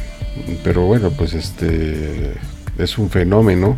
pero 0.64 0.84
bueno, 0.86 1.10
pues 1.10 1.34
este 1.34 2.34
es 2.78 2.98
un 2.98 3.10
fenómeno. 3.10 3.78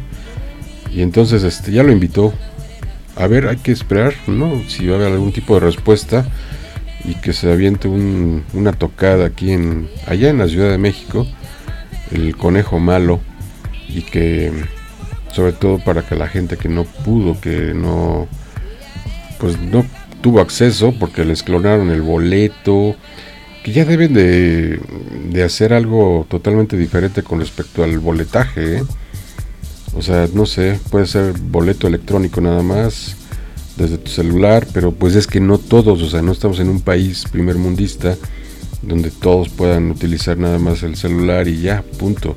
Y 0.91 1.01
entonces 1.01 1.43
este 1.43 1.71
ya 1.71 1.83
lo 1.83 1.91
invitó. 1.91 2.33
A 3.15 3.27
ver, 3.27 3.47
hay 3.47 3.57
que 3.57 3.71
esperar, 3.71 4.13
¿no? 4.27 4.61
Si 4.67 4.87
va 4.87 4.93
a 4.93 4.99
haber 4.99 5.13
algún 5.13 5.31
tipo 5.31 5.55
de 5.55 5.61
respuesta 5.61 6.25
y 7.03 7.15
que 7.15 7.33
se 7.33 7.51
aviente 7.51 7.87
una 7.87 8.73
tocada 8.73 9.27
aquí 9.27 9.51
en 9.51 9.87
allá 10.07 10.29
en 10.29 10.39
la 10.39 10.47
Ciudad 10.47 10.69
de 10.69 10.77
México, 10.77 11.27
el 12.11 12.35
conejo 12.35 12.79
malo 12.79 13.19
y 13.87 14.01
que 14.01 14.51
sobre 15.31 15.51
todo 15.51 15.79
para 15.79 16.01
que 16.01 16.15
la 16.15 16.27
gente 16.27 16.57
que 16.57 16.69
no 16.69 16.85
pudo, 16.85 17.39
que 17.39 17.73
no, 17.73 18.27
pues 19.37 19.59
no 19.59 19.85
tuvo 20.21 20.39
acceso 20.39 20.93
porque 20.97 21.25
les 21.25 21.43
clonaron 21.43 21.89
el 21.89 22.01
boleto, 22.01 22.95
que 23.65 23.71
ya 23.71 23.83
deben 23.83 24.13
de, 24.13 24.79
de 25.31 25.43
hacer 25.43 25.73
algo 25.73 26.27
totalmente 26.29 26.77
diferente 26.77 27.23
con 27.23 27.39
respecto 27.39 27.83
al 27.83 27.97
boletaje. 27.97 28.77
¿eh? 28.77 28.83
O 29.95 30.03
sea, 30.03 30.29
no 30.31 30.45
sé, 30.45 30.79
puede 30.91 31.07
ser 31.07 31.33
boleto 31.33 31.87
electrónico 31.87 32.41
nada 32.41 32.61
más 32.61 33.15
desde 33.75 33.97
tu 33.97 34.11
celular, 34.11 34.67
pero 34.71 34.91
pues 34.91 35.15
es 35.15 35.25
que 35.25 35.39
no 35.39 35.57
todos, 35.57 36.03
o 36.03 36.07
sea, 36.07 36.21
no 36.21 36.31
estamos 36.31 36.59
en 36.59 36.69
un 36.69 36.79
país 36.79 37.23
primer 37.31 37.55
mundista 37.55 38.15
donde 38.83 39.09
todos 39.09 39.49
puedan 39.49 39.89
utilizar 39.89 40.37
nada 40.37 40.59
más 40.59 40.83
el 40.83 40.95
celular 40.95 41.47
y 41.47 41.61
ya, 41.61 41.83
punto. 41.97 42.35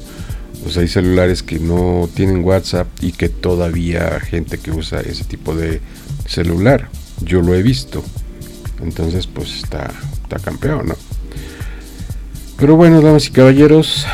O 0.64 0.70
sea, 0.70 0.80
hay 0.80 0.88
celulares 0.88 1.42
que 1.42 1.58
no 1.58 2.08
tienen 2.14 2.42
WhatsApp 2.42 2.88
y 3.02 3.12
que 3.12 3.28
todavía 3.28 4.18
gente 4.20 4.56
que 4.56 4.70
usa 4.70 5.02
ese 5.02 5.24
tipo 5.24 5.54
de 5.54 5.82
celular. 6.24 6.88
Yo 7.20 7.42
lo 7.42 7.54
he 7.54 7.62
visto. 7.62 8.02
Entonces, 8.82 9.26
pues 9.26 9.54
está, 9.56 9.92
está 10.24 10.38
campeón, 10.38 10.86
¿no? 10.88 11.07
Pero 12.58 12.74
bueno, 12.74 13.00
damas 13.00 13.28
y 13.28 13.30
caballeros, 13.30 14.04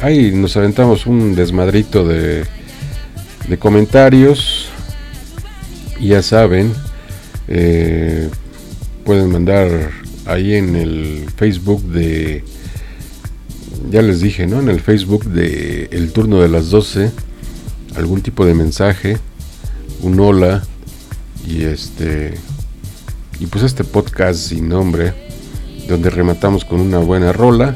ahí 0.00 0.30
nos 0.30 0.56
aventamos 0.56 1.04
un 1.06 1.34
desmadrito 1.34 2.06
de, 2.06 2.46
comentarios. 3.58 4.68
Ya 6.00 6.22
saben, 6.22 6.72
eh, 7.48 8.30
pueden 9.04 9.32
mandar 9.32 9.90
ahí 10.26 10.54
en 10.54 10.76
el 10.76 11.26
Facebook 11.36 11.82
de 11.82 12.44
ya 13.90 14.00
les 14.00 14.20
dije, 14.20 14.46
¿no? 14.46 14.60
En 14.60 14.68
el 14.68 14.80
Facebook 14.80 15.24
de 15.24 15.88
El 15.90 16.12
turno 16.12 16.40
de 16.40 16.48
las 16.48 16.70
12, 16.70 17.10
algún 17.96 18.22
tipo 18.22 18.46
de 18.46 18.54
mensaje, 18.54 19.16
un 20.02 20.20
hola 20.20 20.62
y 21.44 21.64
este 21.64 22.34
y 23.40 23.46
pues 23.46 23.64
este 23.64 23.82
podcast 23.82 24.38
sin 24.38 24.68
nombre 24.68 25.29
donde 25.90 26.10
rematamos 26.10 26.64
con 26.64 26.80
una 26.80 26.98
buena 26.98 27.32
rola. 27.32 27.74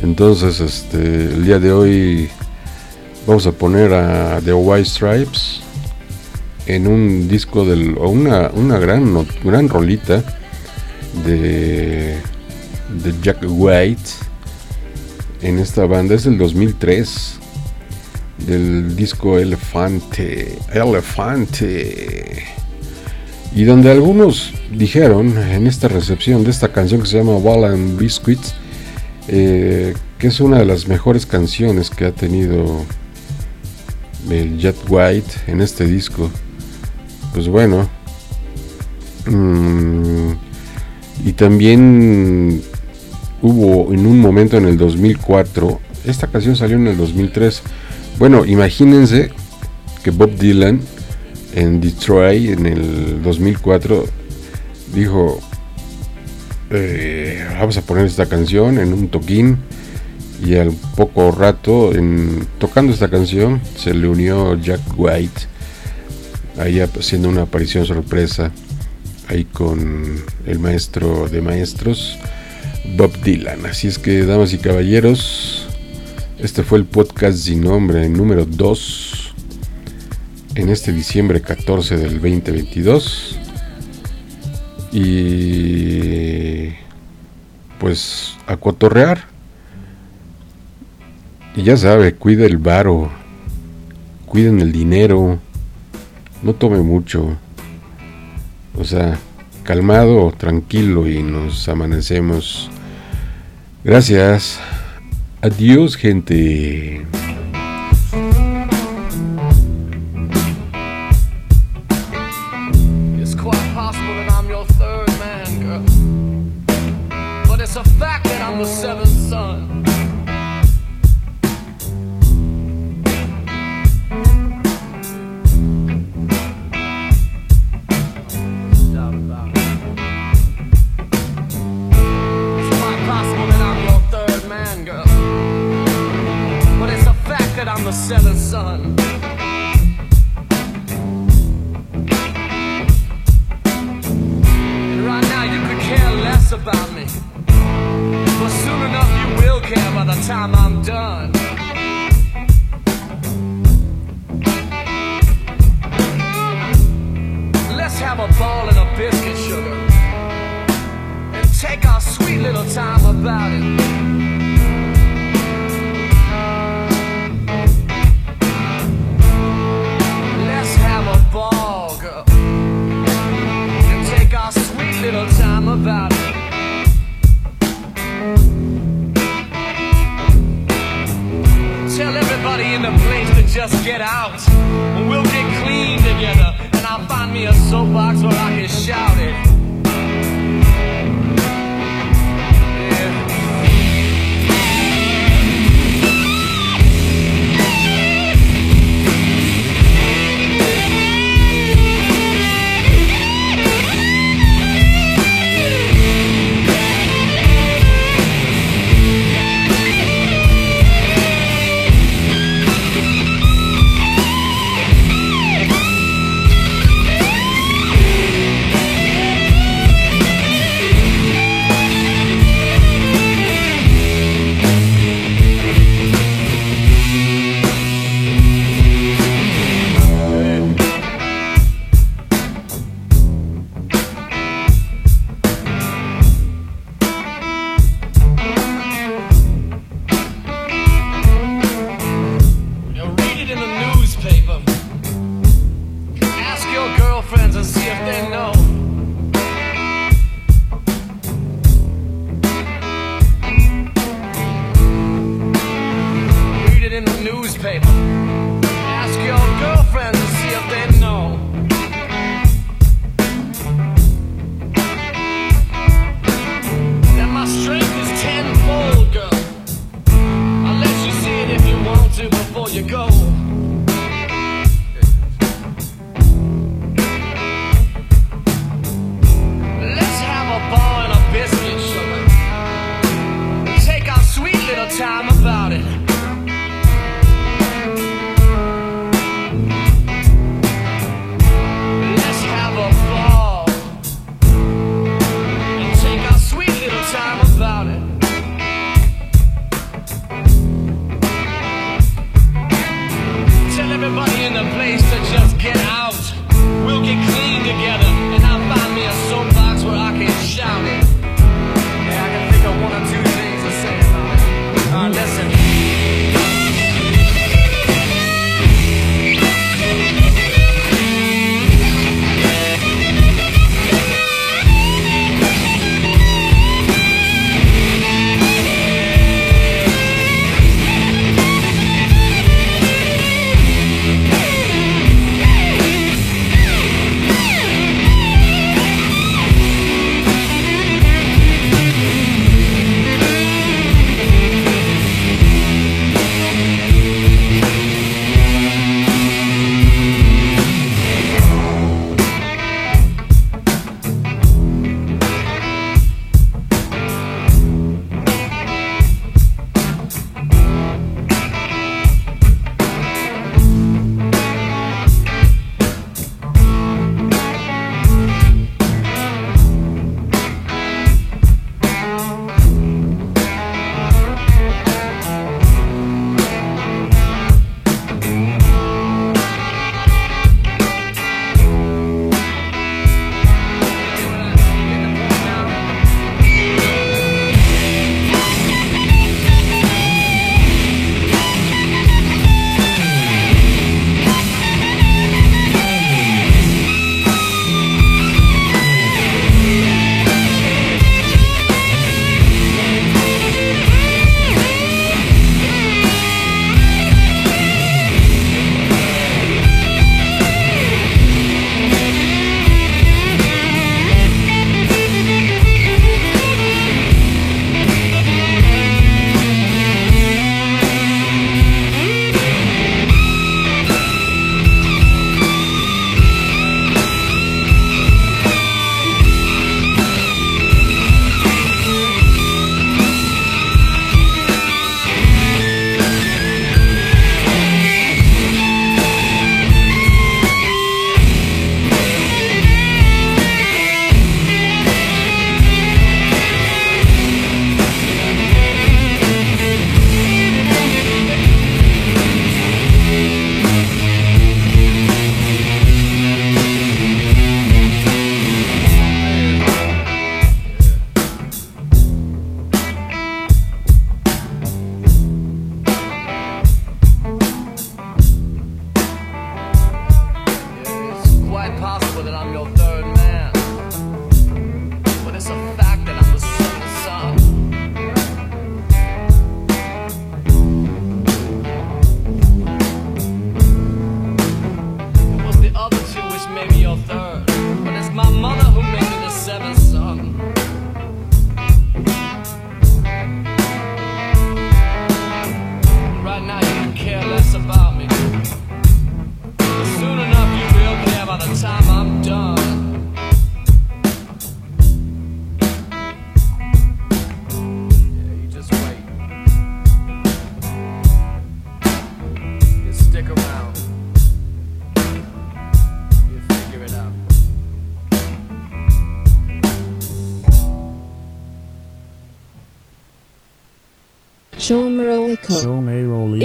Entonces, 0.00 0.60
este 0.60 0.98
el 0.98 1.44
día 1.44 1.58
de 1.58 1.72
hoy 1.72 2.28
vamos 3.26 3.46
a 3.46 3.52
poner 3.52 3.92
a 3.92 4.40
The 4.44 4.52
White 4.52 4.88
Stripes 4.88 5.60
en 6.66 6.86
un 6.86 7.28
disco 7.28 7.64
del 7.64 7.96
o 7.98 8.08
una, 8.08 8.50
una 8.54 8.78
gran 8.78 9.26
gran 9.44 9.68
rolita 9.68 10.22
de 11.24 12.16
Jack 13.22 13.38
White 13.48 14.10
en 15.42 15.58
esta 15.58 15.86
banda 15.86 16.14
es 16.14 16.26
el 16.26 16.38
2003 16.38 17.38
del 18.46 18.96
disco 18.96 19.38
Elefante 19.38 20.58
Elefante 20.72 22.42
y 23.56 23.64
donde 23.64 23.90
algunos 23.90 24.52
dijeron 24.72 25.36
en 25.36 25.66
esta 25.66 25.88
recepción 25.88 26.44
de 26.44 26.50
esta 26.50 26.68
canción 26.72 27.00
que 27.00 27.08
se 27.08 27.18
llama 27.18 27.36
Wall 27.36 27.64
and 27.64 27.98
Biscuits 27.98 28.54
eh, 29.26 29.94
que 30.18 30.28
es 30.28 30.38
una 30.38 30.60
de 30.60 30.64
las 30.64 30.86
mejores 30.86 31.26
canciones 31.26 31.90
que 31.90 32.04
ha 32.04 32.12
tenido 32.12 32.84
el 34.30 34.58
Jet 34.58 34.76
White 34.88 35.32
en 35.48 35.60
este 35.60 35.86
disco 35.86 36.30
pues 37.34 37.48
bueno 37.48 37.88
mmm, 39.28 40.32
y 41.24 41.32
también 41.32 42.62
hubo 43.42 43.92
en 43.92 44.06
un 44.06 44.20
momento 44.20 44.56
en 44.56 44.66
el 44.66 44.76
2004, 44.76 45.80
esta 46.04 46.26
canción 46.26 46.56
salió 46.56 46.76
en 46.76 46.88
el 46.88 46.96
2003. 46.96 47.62
Bueno, 48.18 48.44
imagínense 48.44 49.30
que 50.02 50.10
Bob 50.10 50.36
Dylan 50.36 50.80
en 51.56 51.80
Detroit 51.80 52.50
en 52.50 52.66
el 52.66 53.22
2004 53.22 54.04
dijo, 54.94 55.40
eh, 56.70 57.44
vamos 57.58 57.76
a 57.78 57.82
poner 57.82 58.04
esta 58.04 58.26
canción 58.26 58.78
en 58.78 58.92
un 58.92 59.08
toquín 59.08 59.56
y 60.44 60.56
al 60.56 60.70
poco 60.96 61.32
rato 61.32 61.94
en 61.94 62.46
tocando 62.58 62.92
esta 62.92 63.08
canción 63.08 63.60
se 63.74 63.94
le 63.94 64.06
unió 64.06 64.60
Jack 64.60 64.80
White 64.96 65.40
ahí 66.58 66.80
haciendo 66.80 67.30
una 67.30 67.42
aparición 67.42 67.86
sorpresa 67.86 68.52
ahí 69.28 69.44
con 69.44 70.22
el 70.46 70.58
maestro 70.58 71.26
de 71.28 71.40
maestros 71.40 72.18
Bob 72.96 73.18
Dylan. 73.22 73.64
Así 73.66 73.88
es 73.88 73.98
que, 73.98 74.24
damas 74.24 74.52
y 74.52 74.58
caballeros, 74.58 75.66
este 76.38 76.62
fue 76.62 76.78
el 76.78 76.84
podcast 76.84 77.38
sin 77.38 77.62
nombre 77.62 78.08
número 78.10 78.44
2 78.44 79.25
en 80.56 80.68
este 80.70 80.92
diciembre 80.92 81.40
14 81.40 81.96
del 81.96 82.14
2022. 82.14 83.38
Y 84.92 86.70
pues 87.78 88.36
a 88.48 88.56
cotorrear. 88.56 89.26
Y 91.54 91.62
ya 91.62 91.76
sabe, 91.76 92.14
cuide 92.14 92.46
el 92.46 92.58
varo, 92.58 93.10
cuiden 94.26 94.60
el 94.60 94.72
dinero, 94.72 95.38
no 96.42 96.54
tome 96.54 96.78
mucho. 96.78 97.36
O 98.76 98.84
sea, 98.84 99.18
calmado, 99.62 100.32
tranquilo 100.36 101.08
y 101.08 101.22
nos 101.22 101.68
amanecemos 101.68 102.68
Gracias. 103.86 104.58
Adiós, 105.42 105.94
gente. 105.94 107.06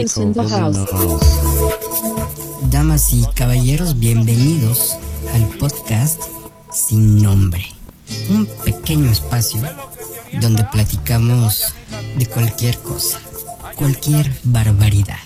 In 0.02 0.34
the 0.34 0.42
house. 0.50 0.78
Damas 2.72 3.14
y 3.14 3.24
caballeros, 3.36 4.00
bienvenidos 4.00 4.98
al 5.32 5.48
podcast 5.60 6.24
Sin 6.72 7.22
Nombre. 7.22 7.64
Un 8.32 8.48
pequeño 8.66 9.12
espacio 9.12 9.62
donde 10.42 10.64
platicamos 10.72 11.76
de 12.18 12.26
cualquier 12.26 12.80
cosa, 12.80 13.20
cualquier 13.76 14.36
barbaridad. 14.44 15.20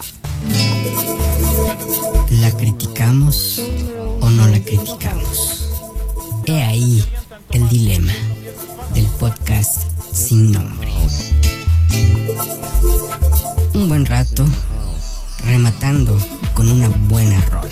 ¿La 2.42 2.52
criticamos 2.52 3.62
o 4.20 4.30
no 4.30 4.46
la 4.50 4.60
criticamos? 4.60 5.70
He 6.48 6.62
ahí 6.62 7.02
el 7.52 7.70
dilema 7.70 8.12
del 8.94 9.06
podcast 9.06 9.84
Sin 10.12 10.52
Nombre. 10.52 10.92
Un 13.76 13.90
buen 13.90 14.06
rato 14.06 14.46
rematando 15.46 16.18
con 16.54 16.72
una 16.72 16.88
buena 17.10 17.42
rola. 17.52 17.70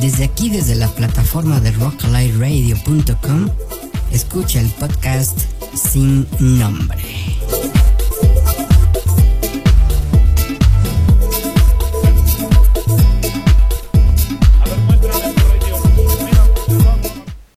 Desde 0.00 0.24
aquí, 0.24 0.50
desde 0.50 0.74
la 0.74 0.88
plataforma 0.88 1.60
de 1.60 1.72
rocklightradio.com, 1.72 3.48
escucha 4.12 4.60
el 4.60 4.68
podcast 4.68 5.40
sin 5.74 6.26
nombre. 6.38 7.23